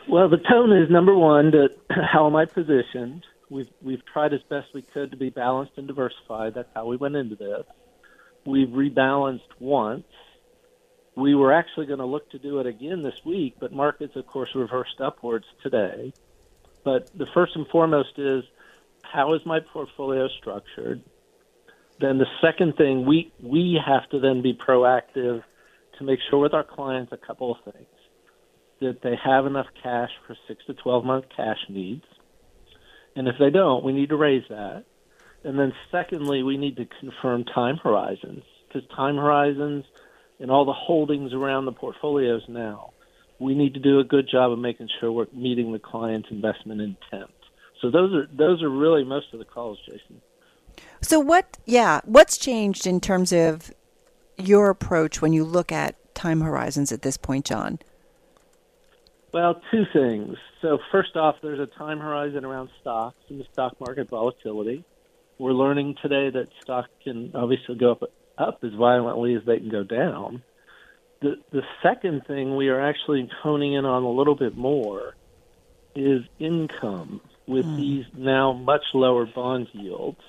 Well, 0.09 0.29
the 0.29 0.37
tone 0.37 0.73
is 0.73 0.91
number 0.91 1.15
one. 1.17 1.53
To 1.53 1.69
how 1.91 2.27
am 2.27 2.37
I 2.37 2.45
positioned? 2.45 3.25
We've 3.51 3.69
we've 3.83 4.05
tried 4.13 4.35
as 4.35 4.41
best 4.51 4.69
we 4.75 4.83
could 4.83 5.11
to 5.11 5.17
be 5.17 5.31
balanced 5.31 5.73
and 5.77 5.87
diversified. 5.87 6.55
That's 6.55 6.69
how 6.75 6.87
we 6.87 6.97
went 6.97 7.17
into 7.17 7.35
this. 7.35 7.65
We've 8.45 8.69
rebalanced 8.69 9.41
once. 9.59 10.05
We 11.19 11.35
were 11.35 11.53
actually 11.53 11.87
going 11.87 11.99
to 11.99 12.07
look 12.07 12.31
to 12.31 12.39
do 12.39 12.61
it 12.61 12.67
again 12.67 13.03
this 13.03 13.25
week, 13.25 13.57
but 13.59 13.73
markets, 13.73 14.15
of 14.15 14.25
course, 14.29 14.51
reversed 14.55 15.01
upwards 15.01 15.47
today. 15.65 16.13
But 16.85 17.11
the 17.19 17.27
first 17.35 17.57
and 17.57 17.67
foremost 17.67 18.19
is 18.19 18.45
how 19.03 19.35
is 19.35 19.41
my 19.45 19.59
portfolio 19.73 20.29
structured? 20.41 21.03
Then 22.01 22.19
the 22.19 22.27
second 22.41 22.77
thing, 22.77 23.05
we 23.05 23.33
we 23.43 23.81
have 23.85 24.09
to 24.11 24.21
then 24.21 24.43
be 24.43 24.55
proactive 24.55 25.43
to 25.99 26.05
make 26.05 26.21
sure 26.31 26.39
with 26.39 26.55
our 26.55 26.63
clients 26.63 27.11
a 27.11 27.17
couple 27.17 27.51
of 27.51 27.73
things 27.73 27.89
that 28.81 29.03
they 29.03 29.17
have 29.17 29.45
enough 29.45 29.67
cash 29.83 30.11
for 30.25 30.37
six 30.47 30.65
to 30.67 30.75
12 30.75 31.05
month 31.05 31.25
cash 31.37 31.59
needs. 31.69 32.05
And 33.17 33.27
if 33.27 33.35
they 33.41 33.51
don't, 33.51 33.83
we 33.83 33.93
need 33.93 34.11
to 34.11 34.17
raise 34.17 34.45
that. 34.51 34.85
And 35.43 35.59
then, 35.59 35.73
secondly, 35.91 36.45
we 36.45 36.57
need 36.57 36.77
to 36.77 36.87
confirm 37.01 37.45
time 37.45 37.77
horizons 37.83 38.45
because 38.69 38.89
time 38.95 39.17
horizons 39.17 39.85
and 40.41 40.51
all 40.51 40.65
the 40.65 40.73
holdings 40.73 41.33
around 41.33 41.65
the 41.65 41.73
portfolios 41.73 42.43
now, 42.49 42.93
we 43.39 43.55
need 43.55 43.75
to 43.75 43.81
do 43.81 44.01
a 44.01 44.05
good 44.05 44.29
job 44.31 44.53
of 44.53 44.59
making 44.59 44.89
sure 44.99 45.13
we're 45.13 45.27
meeting 45.33 45.73
the 45.73 45.79
client's 45.79 46.29
investment 46.31 46.81
intent. 46.81 47.31
So 47.81 47.91
those 47.91 48.13
are 48.13 48.29
those 48.33 48.63
are 48.63 48.71
really 48.71 49.05
most 49.05 49.33
of 49.33 49.39
the 49.39 49.45
calls, 49.45 49.79
Jason. 49.87 50.21
So, 51.01 51.21
what? 51.21 51.59
Yeah, 51.65 52.01
what's 52.05 52.37
changed 52.37 52.87
in 52.87 53.01
terms 53.01 53.33
of 53.33 53.73
your 54.37 54.71
approach 54.71 55.23
when 55.23 55.33
you 55.33 55.45
look 55.45 55.71
at 55.71 55.97
time 56.15 56.41
horizons 56.41 56.91
at 56.91 57.03
this 57.03 57.17
point, 57.17 57.45
John? 57.45 57.79
Well, 59.33 59.61
two 59.71 59.85
things. 59.93 60.37
So 60.63 60.79
first 60.91 61.17
off, 61.17 61.37
there's 61.43 61.61
a 61.61 61.67
time 61.67 62.01
horizon 62.01 62.45
around 62.45 62.71
stocks 62.81 63.19
and 63.29 63.39
the 63.39 63.45
stock 63.53 63.79
market 63.81 64.09
volatility. 64.09 64.85
We're 65.39 65.53
learning 65.53 65.97
today 66.03 66.31
that 66.31 66.49
stocks 66.63 66.89
can 67.05 67.31
obviously 67.35 67.77
go 67.77 67.93
up 67.93 68.03
up 68.39 68.61
as 68.63 68.73
violently 68.73 69.35
as 69.35 69.45
they 69.45 69.59
can 69.59 69.69
go 69.69 69.83
down. 69.83 70.43
The 71.21 71.37
the 71.51 71.63
second 71.83 72.27
thing 72.27 72.57
we 72.57 72.69
are 72.69 72.81
actually 72.81 73.29
honing 73.43 73.75
in 73.75 73.85
on 73.85 74.05
a 74.05 74.11
little 74.11 74.37
bit 74.37 74.57
more 74.57 75.15
is 75.95 76.23
income 76.39 77.21
with 77.47 77.65
hmm. 77.65 77.77
these 77.77 78.05
now 78.17 78.53
much 78.53 78.85
lower 78.95 79.27
bond 79.27 79.69
yields, 79.73 80.21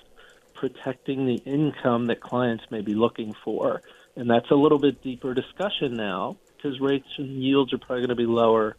protecting 0.56 1.26
the 1.26 1.36
income 1.46 2.08
that 2.08 2.22
clients 2.22 2.64
may 2.72 2.82
be 2.82 2.96
looking 2.96 3.36
for. 3.44 3.82
And 4.16 4.30
that's 4.30 4.50
a 4.52 4.56
little 4.56 4.80
bit 4.80 5.04
deeper 5.04 5.34
discussion 5.34 5.94
now 5.94 6.38
because 6.56 6.80
rates 6.80 7.08
and 7.18 7.42
yields 7.42 7.74
are 7.74 7.78
probably 7.78 8.02
going 8.02 8.10
to 8.10 8.16
be 8.16 8.26
lower 8.26 8.76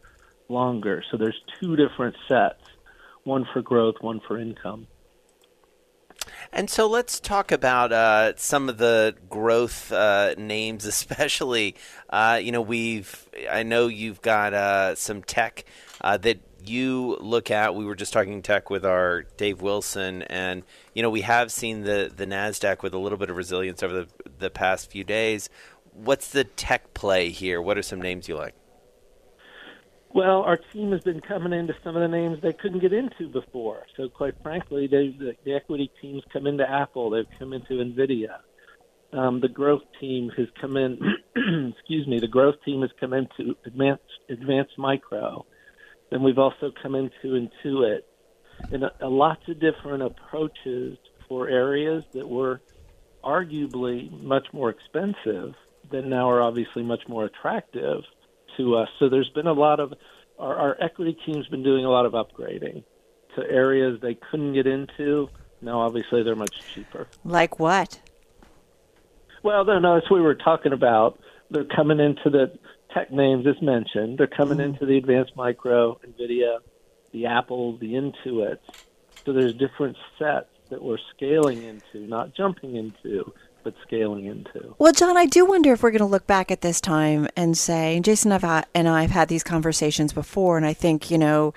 longer. 0.49 1.03
So 1.09 1.17
there's 1.17 1.39
two 1.59 1.75
different 1.75 2.15
sets, 2.27 2.63
one 3.23 3.47
for 3.51 3.61
growth, 3.61 3.95
one 4.01 4.19
for 4.27 4.37
income. 4.37 4.87
And 6.53 6.69
so 6.69 6.87
let's 6.87 7.19
talk 7.19 7.51
about 7.51 7.93
uh, 7.93 8.33
some 8.35 8.67
of 8.67 8.77
the 8.77 9.15
growth 9.29 9.91
uh, 9.91 10.35
names, 10.37 10.85
especially. 10.85 11.75
Uh, 12.09 12.39
you 12.41 12.51
know, 12.51 12.61
we've. 12.61 13.29
I 13.49 13.63
know 13.63 13.87
you've 13.87 14.21
got 14.21 14.53
uh, 14.53 14.95
some 14.95 15.23
tech 15.23 15.65
uh, 16.01 16.17
that 16.17 16.39
you 16.65 17.17
look 17.21 17.51
at. 17.51 17.73
We 17.75 17.85
were 17.85 17.95
just 17.95 18.13
talking 18.13 18.41
tech 18.41 18.69
with 18.69 18.85
our 18.85 19.23
Dave 19.37 19.61
Wilson, 19.61 20.23
and 20.23 20.63
you 20.93 21.01
know, 21.01 21.09
we 21.09 21.21
have 21.21 21.51
seen 21.51 21.81
the 21.81 22.11
the 22.13 22.25
Nasdaq 22.25 22.83
with 22.83 22.93
a 22.93 22.99
little 22.99 23.17
bit 23.17 23.29
of 23.29 23.37
resilience 23.37 23.81
over 23.81 23.93
the 23.93 24.07
the 24.39 24.49
past 24.49 24.91
few 24.91 25.03
days. 25.03 25.49
What's 25.93 26.29
the 26.29 26.43
tech 26.43 26.93
play 26.93 27.29
here? 27.29 27.61
What 27.61 27.77
are 27.77 27.83
some 27.83 28.01
names 28.01 28.27
you 28.27 28.35
like? 28.35 28.55
Well, 30.13 30.41
our 30.41 30.57
team 30.57 30.91
has 30.91 31.01
been 31.01 31.21
coming 31.21 31.53
into 31.53 31.73
some 31.83 31.95
of 31.95 32.01
the 32.01 32.07
names 32.07 32.39
they 32.41 32.51
couldn't 32.51 32.79
get 32.79 32.91
into 32.91 33.29
before. 33.29 33.85
So, 33.95 34.09
quite 34.09 34.33
frankly, 34.43 34.87
they, 34.87 35.15
the, 35.17 35.35
the 35.45 35.53
equity 35.53 35.89
teams 36.01 36.21
come 36.33 36.47
into 36.47 36.69
Apple. 36.69 37.11
They've 37.11 37.39
come 37.39 37.53
into 37.53 37.75
Nvidia. 37.75 38.39
Um, 39.13 39.39
the 39.39 39.47
growth 39.47 39.83
team 39.99 40.29
has 40.37 40.47
come 40.59 40.75
in. 40.75 40.99
excuse 41.77 42.07
me. 42.07 42.19
The 42.19 42.27
growth 42.27 42.55
team 42.65 42.81
has 42.81 42.91
come 42.99 43.13
into 43.13 43.55
Advanced 43.65 44.03
Advanced 44.29 44.77
Micro. 44.77 45.45
Then 46.09 46.23
we've 46.23 46.37
also 46.37 46.71
come 46.81 46.95
into 46.95 47.11
Intuit, 47.25 48.01
and 48.71 48.83
a, 48.83 48.91
a 49.01 49.07
lots 49.07 49.47
of 49.47 49.61
different 49.61 50.03
approaches 50.03 50.97
for 51.29 51.47
areas 51.47 52.03
that 52.13 52.27
were 52.27 52.61
arguably 53.23 54.11
much 54.21 54.47
more 54.51 54.69
expensive 54.69 55.55
that 55.91 56.05
now 56.05 56.29
are 56.29 56.41
obviously 56.41 56.83
much 56.83 57.01
more 57.07 57.25
attractive 57.25 58.01
to 58.57 58.75
us. 58.77 58.89
So 58.99 59.09
there's 59.09 59.29
been 59.29 59.47
a 59.47 59.53
lot 59.53 59.79
of 59.79 59.93
our, 60.39 60.55
our 60.55 60.77
equity 60.81 61.17
team's 61.25 61.47
been 61.47 61.63
doing 61.63 61.85
a 61.85 61.89
lot 61.89 62.05
of 62.05 62.13
upgrading 62.13 62.83
to 63.35 63.49
areas 63.49 63.99
they 64.01 64.15
couldn't 64.15 64.53
get 64.53 64.67
into. 64.67 65.29
Now, 65.61 65.81
obviously, 65.81 66.23
they're 66.23 66.35
much 66.35 66.55
cheaper. 66.73 67.07
Like 67.23 67.59
what? 67.59 67.99
Well, 69.43 69.63
no, 69.65 69.79
no, 69.79 69.95
that's 69.95 70.09
we 70.09 70.21
were 70.21 70.35
talking 70.35 70.73
about. 70.73 71.19
They're 71.49 71.65
coming 71.65 71.99
into 71.99 72.29
the 72.29 72.57
tech 72.93 73.11
names 73.11 73.45
as 73.47 73.61
mentioned. 73.61 74.17
They're 74.17 74.27
coming 74.27 74.57
mm-hmm. 74.57 74.73
into 74.73 74.85
the 74.85 74.97
advanced 74.97 75.35
micro, 75.35 75.99
NVIDIA, 76.07 76.59
the 77.11 77.25
Apple, 77.27 77.77
the 77.77 77.93
Intuit. 77.93 78.57
So 79.25 79.33
there's 79.33 79.53
different 79.53 79.97
sets 80.17 80.47
that 80.69 80.81
we're 80.81 80.97
scaling 81.15 81.63
into, 81.63 82.07
not 82.07 82.33
jumping 82.35 82.75
into, 82.75 83.33
but 83.63 83.73
scaling 83.85 84.25
into. 84.25 84.75
Well, 84.77 84.93
John, 84.93 85.17
I 85.17 85.25
do 85.25 85.45
wonder 85.45 85.73
if 85.73 85.83
we're 85.83 85.91
going 85.91 85.99
to 85.99 86.05
look 86.05 86.27
back 86.27 86.51
at 86.51 86.61
this 86.61 86.81
time 86.81 87.27
and 87.35 87.57
say, 87.57 87.99
Jason 88.01 88.31
I've 88.31 88.41
had, 88.41 88.65
and 88.73 88.87
I 88.87 89.01
have 89.03 89.11
had 89.11 89.27
these 89.27 89.43
conversations 89.43 90.13
before, 90.13 90.57
and 90.57 90.65
I 90.65 90.73
think, 90.73 91.11
you 91.11 91.17
know, 91.17 91.53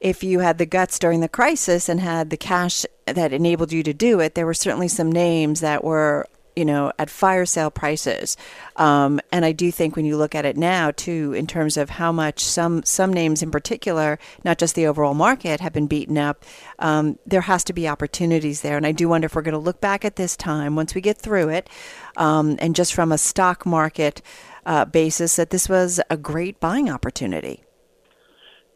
if 0.00 0.22
you 0.22 0.40
had 0.40 0.58
the 0.58 0.66
guts 0.66 0.98
during 0.98 1.20
the 1.20 1.28
crisis 1.28 1.88
and 1.88 2.00
had 2.00 2.30
the 2.30 2.36
cash 2.36 2.84
that 3.06 3.32
enabled 3.32 3.72
you 3.72 3.82
to 3.82 3.94
do 3.94 4.20
it, 4.20 4.34
there 4.34 4.46
were 4.46 4.54
certainly 4.54 4.88
some 4.88 5.10
names 5.10 5.60
that 5.60 5.82
were 5.82 6.26
you 6.56 6.64
know, 6.64 6.90
at 6.98 7.10
fire 7.10 7.46
sale 7.46 7.70
prices. 7.70 8.36
Um, 8.76 9.20
and 9.30 9.44
I 9.44 9.52
do 9.52 9.70
think 9.70 9.94
when 9.94 10.06
you 10.06 10.16
look 10.16 10.34
at 10.34 10.44
it 10.44 10.56
now, 10.56 10.90
too, 10.90 11.34
in 11.34 11.46
terms 11.46 11.76
of 11.76 11.90
how 11.90 12.10
much 12.10 12.42
some 12.42 12.82
some 12.82 13.12
names 13.12 13.42
in 13.42 13.50
particular, 13.50 14.18
not 14.42 14.58
just 14.58 14.74
the 14.74 14.86
overall 14.86 15.14
market, 15.14 15.60
have 15.60 15.72
been 15.72 15.86
beaten 15.86 16.18
up, 16.18 16.44
um, 16.78 17.18
there 17.26 17.42
has 17.42 17.62
to 17.64 17.72
be 17.72 17.86
opportunities 17.86 18.62
there. 18.62 18.76
And 18.76 18.86
I 18.86 18.92
do 18.92 19.08
wonder 19.08 19.26
if 19.26 19.34
we're 19.34 19.42
going 19.42 19.52
to 19.52 19.58
look 19.58 19.80
back 19.80 20.04
at 20.04 20.16
this 20.16 20.36
time 20.36 20.74
once 20.74 20.94
we 20.94 21.00
get 21.00 21.18
through 21.18 21.50
it, 21.50 21.68
um, 22.16 22.56
and 22.58 22.74
just 22.74 22.94
from 22.94 23.12
a 23.12 23.18
stock 23.18 23.66
market 23.66 24.22
uh, 24.64 24.84
basis, 24.86 25.36
that 25.36 25.50
this 25.50 25.68
was 25.68 26.00
a 26.10 26.16
great 26.16 26.58
buying 26.58 26.90
opportunity. 26.90 27.62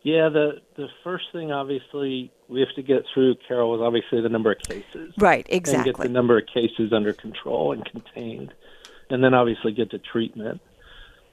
Yeah, 0.02 0.28
the 0.28 0.60
the 0.76 0.88
first 1.04 1.24
thing 1.32 1.52
obviously 1.52 2.32
we 2.50 2.60
have 2.60 2.74
to 2.74 2.82
get 2.82 3.04
through, 3.14 3.36
Carol, 3.46 3.70
was 3.70 3.80
obviously 3.80 4.20
the 4.20 4.28
number 4.28 4.50
of 4.50 4.58
cases. 4.58 5.14
Right, 5.16 5.46
And 5.48 5.56
exactly. 5.56 5.92
get 5.92 6.02
the 6.02 6.08
number 6.08 6.36
of 6.38 6.46
cases 6.52 6.92
under 6.92 7.12
control 7.12 7.72
and 7.72 7.84
contained, 7.84 8.52
and 9.08 9.22
then 9.22 9.34
obviously 9.34 9.72
get 9.72 9.90
to 9.92 9.98
treatment. 9.98 10.60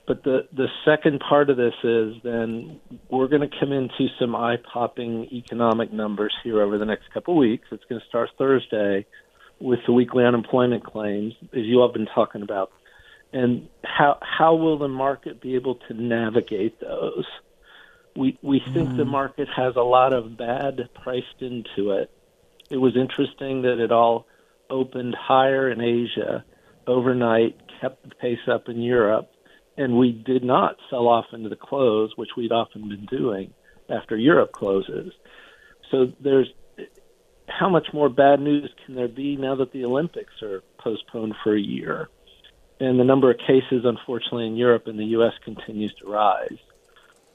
But 0.07 0.23
the 0.23 0.47
the 0.53 0.67
second 0.85 1.19
part 1.19 1.49
of 1.49 1.57
this 1.57 1.73
is 1.83 2.15
then 2.23 2.79
we're 3.09 3.27
going 3.27 3.41
to 3.41 3.59
come 3.59 3.73
into 3.73 4.07
some 4.17 4.35
eye 4.35 4.57
popping 4.71 5.27
economic 5.33 5.91
numbers 5.91 6.33
here 6.43 6.61
over 6.61 6.77
the 6.77 6.85
next 6.85 7.11
couple 7.13 7.33
of 7.33 7.39
weeks. 7.39 7.67
It's 7.71 7.83
going 7.89 7.99
to 7.99 8.07
start 8.07 8.29
Thursday 8.37 9.05
with 9.59 9.79
the 9.85 9.91
weekly 9.91 10.23
unemployment 10.23 10.85
claims, 10.85 11.33
as 11.51 11.65
you 11.65 11.81
all 11.81 11.89
have 11.89 11.93
been 11.93 12.07
talking 12.13 12.41
about, 12.41 12.71
and 13.33 13.67
how 13.83 14.17
how 14.21 14.55
will 14.55 14.77
the 14.77 14.87
market 14.87 15.41
be 15.41 15.55
able 15.55 15.75
to 15.89 15.93
navigate 15.93 16.79
those? 16.79 17.25
We 18.17 18.37
we 18.41 18.59
think 18.73 18.97
the 18.97 19.05
hmm. 19.05 19.11
market 19.11 19.47
has 19.55 19.75
a 19.75 19.81
lot 19.81 20.11
of 20.11 20.37
bad 20.37 20.89
priced 21.03 21.41
into 21.41 21.91
it. 21.91 22.11
It 22.69 22.77
was 22.77 22.97
interesting 22.97 23.61
that 23.61 23.79
it 23.79 23.91
all 23.91 24.25
opened 24.69 25.15
higher 25.15 25.69
in 25.69 25.79
Asia 25.79 26.43
overnight, 26.87 27.55
kept 27.79 28.03
the 28.03 28.15
pace 28.15 28.47
up 28.51 28.67
in 28.69 28.81
Europe, 28.81 29.29
and 29.77 29.97
we 29.97 30.11
did 30.11 30.43
not 30.43 30.77
sell 30.89 31.07
off 31.07 31.25
into 31.31 31.49
the 31.49 31.55
close, 31.55 32.11
which 32.15 32.29
we'd 32.35 32.51
often 32.51 32.89
been 32.89 33.05
doing 33.05 33.53
after 33.89 34.17
Europe 34.17 34.51
closes. 34.51 35.13
So 35.91 36.11
there's 36.19 36.51
how 37.47 37.69
much 37.69 37.87
more 37.93 38.09
bad 38.09 38.39
news 38.41 38.69
can 38.85 38.95
there 38.95 39.07
be 39.07 39.37
now 39.37 39.55
that 39.55 39.71
the 39.71 39.85
Olympics 39.85 40.41
are 40.41 40.63
postponed 40.79 41.35
for 41.43 41.55
a 41.55 41.61
year? 41.61 42.09
And 42.79 42.99
the 42.99 43.03
number 43.03 43.31
of 43.31 43.37
cases, 43.39 43.85
unfortunately, 43.85 44.47
in 44.47 44.55
Europe 44.55 44.87
and 44.87 44.99
the 44.99 45.05
U.S. 45.05 45.33
continues 45.43 45.93
to 45.95 46.11
rise. 46.11 46.59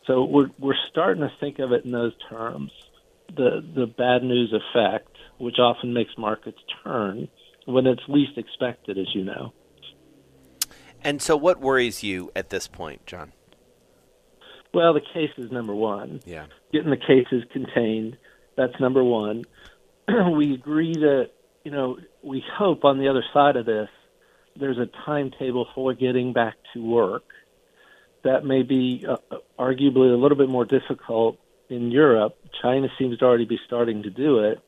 So 0.06 0.24
we're 0.24 0.50
we're 0.58 0.74
starting 0.90 1.22
to 1.22 1.32
think 1.40 1.58
of 1.58 1.72
it 1.72 1.84
in 1.84 1.92
those 1.92 2.12
terms. 2.28 2.72
The 3.36 3.64
the 3.74 3.86
bad 3.86 4.22
news 4.22 4.52
effect, 4.52 5.16
which 5.38 5.58
often 5.58 5.94
makes 5.94 6.10
markets 6.18 6.58
turn 6.82 7.28
when 7.66 7.86
it's 7.86 8.02
least 8.08 8.36
expected, 8.36 8.98
as 8.98 9.06
you 9.14 9.24
know. 9.24 9.52
And 11.04 11.20
so, 11.20 11.36
what 11.36 11.60
worries 11.60 12.02
you 12.02 12.30
at 12.34 12.50
this 12.50 12.68
point, 12.68 13.06
John? 13.06 13.32
Well, 14.74 14.94
the 14.94 15.00
case 15.00 15.30
is 15.36 15.50
number 15.50 15.74
one. 15.74 16.20
Yeah. 16.24 16.46
Getting 16.72 16.90
the 16.90 16.96
cases 16.96 17.44
contained, 17.52 18.16
that's 18.56 18.72
number 18.80 19.04
one. 19.04 19.44
we 20.34 20.54
agree 20.54 20.94
that 20.94 21.30
you 21.64 21.70
know 21.70 21.98
we 22.22 22.42
hope 22.56 22.84
on 22.84 22.98
the 22.98 23.08
other 23.08 23.24
side 23.32 23.56
of 23.56 23.66
this, 23.66 23.88
there's 24.56 24.78
a 24.78 24.88
timetable 25.04 25.66
for 25.74 25.94
getting 25.94 26.32
back 26.32 26.54
to 26.74 26.82
work. 26.82 27.24
That 28.24 28.44
may 28.44 28.62
be 28.62 29.04
uh, 29.08 29.16
arguably 29.58 30.12
a 30.12 30.16
little 30.16 30.38
bit 30.38 30.48
more 30.48 30.64
difficult 30.64 31.38
in 31.68 31.90
Europe. 31.90 32.36
China 32.60 32.88
seems 32.98 33.18
to 33.18 33.24
already 33.24 33.44
be 33.44 33.58
starting 33.66 34.02
to 34.04 34.10
do 34.10 34.40
it. 34.40 34.60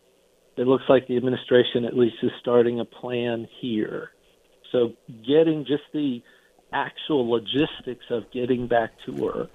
It 0.56 0.66
looks 0.66 0.84
like 0.88 1.06
the 1.06 1.16
administration 1.16 1.84
at 1.84 1.96
least 1.96 2.16
is 2.22 2.30
starting 2.40 2.80
a 2.80 2.84
plan 2.84 3.48
here. 3.60 4.10
So 4.72 4.94
getting 5.26 5.64
just 5.64 5.84
the 5.92 6.22
actual 6.72 7.28
logistics 7.30 8.06
of 8.10 8.30
getting 8.32 8.66
back 8.66 8.92
to 9.06 9.12
work 9.12 9.50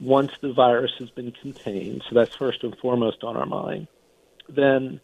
once 0.00 0.32
the 0.40 0.52
virus 0.52 0.92
has 0.98 1.10
been 1.10 1.32
contained. 1.32 2.02
So 2.08 2.14
that's 2.14 2.34
first 2.36 2.62
and 2.62 2.76
foremost 2.78 3.24
on 3.24 3.36
our 3.36 3.46
mind. 3.46 3.88
Then 4.48 5.00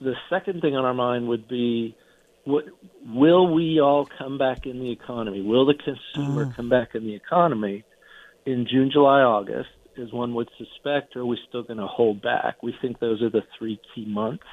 the 0.00 0.14
second 0.28 0.60
thing 0.60 0.76
on 0.76 0.84
our 0.84 0.94
mind 0.94 1.28
would 1.28 1.48
be 1.48 1.96
what, 2.44 2.64
will 3.04 3.52
we 3.52 3.80
all 3.80 4.08
come 4.18 4.38
back 4.38 4.66
in 4.66 4.80
the 4.80 4.90
economy? 4.90 5.42
Will 5.42 5.66
the 5.66 5.74
consumer 5.74 6.52
come 6.54 6.68
back 6.68 6.94
in 6.94 7.04
the 7.04 7.14
economy 7.14 7.84
in 8.46 8.66
June, 8.70 8.90
July, 8.92 9.20
August, 9.20 9.68
as 10.00 10.12
one 10.12 10.34
would 10.34 10.48
suspect, 10.56 11.16
or 11.16 11.20
are 11.20 11.26
we 11.26 11.38
still 11.48 11.62
going 11.62 11.78
to 11.78 11.86
hold 11.86 12.22
back? 12.22 12.62
We 12.62 12.74
think 12.80 12.98
those 12.98 13.22
are 13.22 13.30
the 13.30 13.42
three 13.58 13.80
key 13.94 14.06
months 14.06 14.44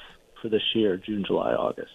for 0.42 0.50
this 0.50 0.62
year 0.76 0.98
June, 0.98 1.24
July, 1.26 1.54
August. 1.54 1.92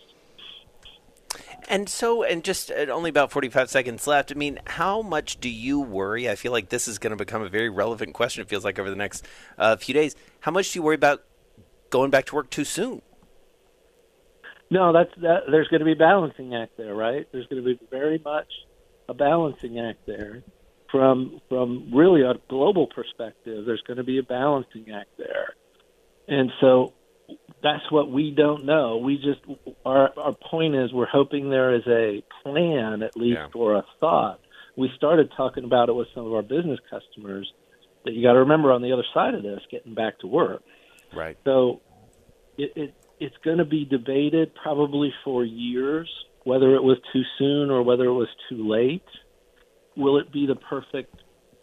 And 1.68 1.88
so, 1.88 2.22
and 2.22 2.42
just 2.44 2.70
uh, 2.70 2.87
only 2.90 3.09
about 3.09 3.31
45 3.31 3.70
seconds 3.70 4.07
left. 4.07 4.33
I 4.33 4.35
mean, 4.35 4.61
how 4.66 5.00
much 5.00 5.40
do 5.40 5.48
you 5.48 5.81
worry? 5.81 6.28
I 6.28 6.35
feel 6.35 6.52
like 6.52 6.68
this 6.68 6.88
is 6.88 6.98
going 6.98 7.12
to 7.12 7.16
become 7.16 7.42
a 7.42 7.48
very 7.48 7.68
relevant 7.68 8.14
question, 8.14 8.42
it 8.42 8.48
feels 8.48 8.64
like, 8.64 8.78
over 8.78 8.90
the 8.90 8.96
next 8.96 9.24
uh, 9.59 9.76
few 9.76 9.94
days. 9.94 10.16
How 10.40 10.50
much 10.50 10.72
do 10.72 10.78
you 10.78 10.83
worry 10.83 10.96
about 10.96 11.22
going 11.90 12.11
back 12.11 12.26
to 12.26 12.35
work 12.35 12.50
too 12.50 12.64
soon? 12.64 13.02
No, 14.72 14.94
that's 14.94 15.11
that. 15.20 15.42
There's 15.50 15.68
going 15.68 15.80
to 15.80 15.85
be 15.85 15.92
a 15.92 15.96
balancing 15.96 16.54
act 16.54 16.78
there, 16.78 16.94
right? 16.94 17.28
There's 17.30 17.46
going 17.48 17.62
to 17.62 17.74
be 17.74 17.78
very 17.90 18.18
much 18.24 18.50
a 19.06 19.12
balancing 19.12 19.78
act 19.78 20.06
there. 20.06 20.42
From 20.90 21.42
from 21.50 21.90
really 21.94 22.22
a 22.22 22.35
global 22.48 22.87
perspective, 22.87 23.66
there's 23.66 23.82
going 23.87 23.98
to 23.98 24.02
be 24.02 24.16
a 24.16 24.22
balancing 24.22 24.87
act 24.90 25.11
there, 25.18 25.54
and 26.26 26.50
so 26.62 26.94
that's 27.62 27.90
what 27.90 28.11
we 28.11 28.30
don't 28.30 28.64
know. 28.64 28.96
We 28.96 29.16
just 29.16 29.40
our 29.85 30.11
our 30.18 30.32
point 30.32 30.74
is 30.74 30.90
we're 30.90 31.04
hoping 31.04 31.50
there 31.50 31.74
is 31.74 31.87
a 31.87 32.22
plan 32.42 33.02
at 33.02 33.14
least 33.14 33.54
or 33.54 33.76
a 33.76 33.85
thought. 34.00 34.40
We 34.74 34.90
started 34.96 35.32
talking 35.37 35.64
about 35.64 35.90
it 35.90 35.92
with 35.92 36.08
some 36.14 36.24
of 36.24 36.32
our 36.32 36.42
business 36.42 36.80
customers 36.88 37.52
that 38.06 38.14
you 38.14 38.22
got 38.22 38.32
to 38.32 38.40
remember 38.40 38.72
on 38.72 38.80
the 38.80 38.92
other 38.92 39.04
side 39.12 39.35
of 39.35 39.42
this, 39.42 39.61
getting 39.70 39.92
back 39.92 40.18
to 40.20 40.26
work. 40.26 40.62
Right. 41.14 41.37
So 41.44 41.82
it, 42.56 42.72
it 42.74 42.94
it's 43.22 43.37
going 43.44 43.58
to 43.58 43.64
be 43.64 43.85
debated 43.85 44.52
probably 44.61 45.14
for 45.24 45.44
years 45.44 46.11
whether 46.42 46.74
it 46.74 46.82
was 46.82 46.98
too 47.12 47.22
soon 47.38 47.70
or 47.70 47.82
whether 47.85 48.06
it 48.06 48.12
was 48.12 48.26
too 48.48 48.68
late. 48.68 49.06
Will 49.96 50.18
it 50.18 50.32
be 50.32 50.46
the 50.46 50.56
perfect, 50.56 51.14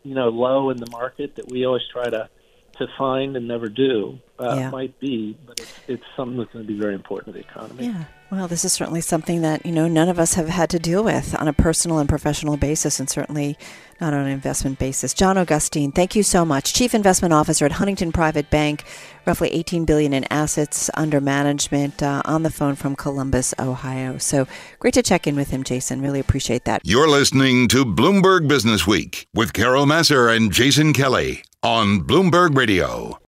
you 0.04 0.16
know, 0.16 0.30
low 0.30 0.70
in 0.70 0.78
the 0.78 0.90
market 0.90 1.36
that 1.36 1.52
we 1.52 1.66
always 1.66 1.82
try 1.92 2.10
to 2.10 2.30
to 2.78 2.88
find 2.98 3.36
and 3.36 3.46
never 3.46 3.68
do? 3.68 4.20
Uh, 4.40 4.56
Yeah. 4.56 4.70
Might 4.70 5.00
be, 5.00 5.38
but 5.46 5.60
it's, 5.60 5.74
it's 5.88 6.04
something 6.16 6.38
that's 6.38 6.52
going 6.54 6.66
to 6.66 6.72
be 6.72 6.80
very 6.80 6.96
important 6.96 7.36
to 7.36 7.42
the 7.42 7.48
economy. 7.48 7.88
Yeah. 7.88 8.06
Well, 8.32 8.48
this 8.48 8.64
is 8.64 8.74
certainly 8.74 9.02
something 9.02 9.42
that, 9.42 9.66
you 9.66 9.72
know, 9.72 9.88
none 9.88 10.08
of 10.08 10.20
us 10.20 10.36
have 10.36 10.50
had 10.50 10.70
to 10.70 10.78
deal 10.78 11.04
with 11.04 11.36
on 11.42 11.48
a 11.48 11.54
personal 11.54 11.98
and 11.98 12.08
professional 12.08 12.58
basis, 12.58 13.00
and 13.00 13.10
certainly 13.10 13.58
not 14.00 14.14
on 14.14 14.20
an 14.26 14.32
investment 14.32 14.78
basis. 14.78 15.16
John 15.16 15.36
Augustine, 15.36 15.92
thank 15.92 16.16
you 16.16 16.22
so 16.22 16.46
much. 16.46 16.72
Chief 16.72 16.94
Investment 16.94 17.34
Officer 17.34 17.66
at 17.66 17.72
Huntington 17.74 18.12
Private 18.12 18.52
Bank, 18.52 18.84
roughly 19.26 19.50
18 19.50 19.84
billion 19.86 20.14
in 20.14 20.26
assets 20.32 20.92
under 20.94 21.20
management, 21.20 22.04
uh, 22.04 22.22
on 22.24 22.44
the 22.44 22.52
phone 22.52 22.76
from 22.76 22.96
Columbus, 22.96 23.56
Ohio. 23.58 24.20
So 24.20 24.48
great 24.78 24.94
to 24.94 25.02
check 25.02 25.26
in 25.26 25.36
with 25.36 25.50
him, 25.50 25.64
Jason. 25.64 26.00
Really 26.00 26.20
appreciate 26.20 26.66
that. 26.66 26.82
You're 26.86 27.10
listening 27.10 27.68
to 27.70 27.84
Bloomberg 27.84 28.48
Business 28.48 28.86
Week 28.86 29.28
with 29.34 29.54
Carol 29.54 29.88
Massar 29.88 30.34
and 30.34 30.52
Jason 30.54 30.94
Kelly 30.94 31.44
on 31.64 32.02
Bloomberg 32.02 32.56
Radio. 32.56 33.18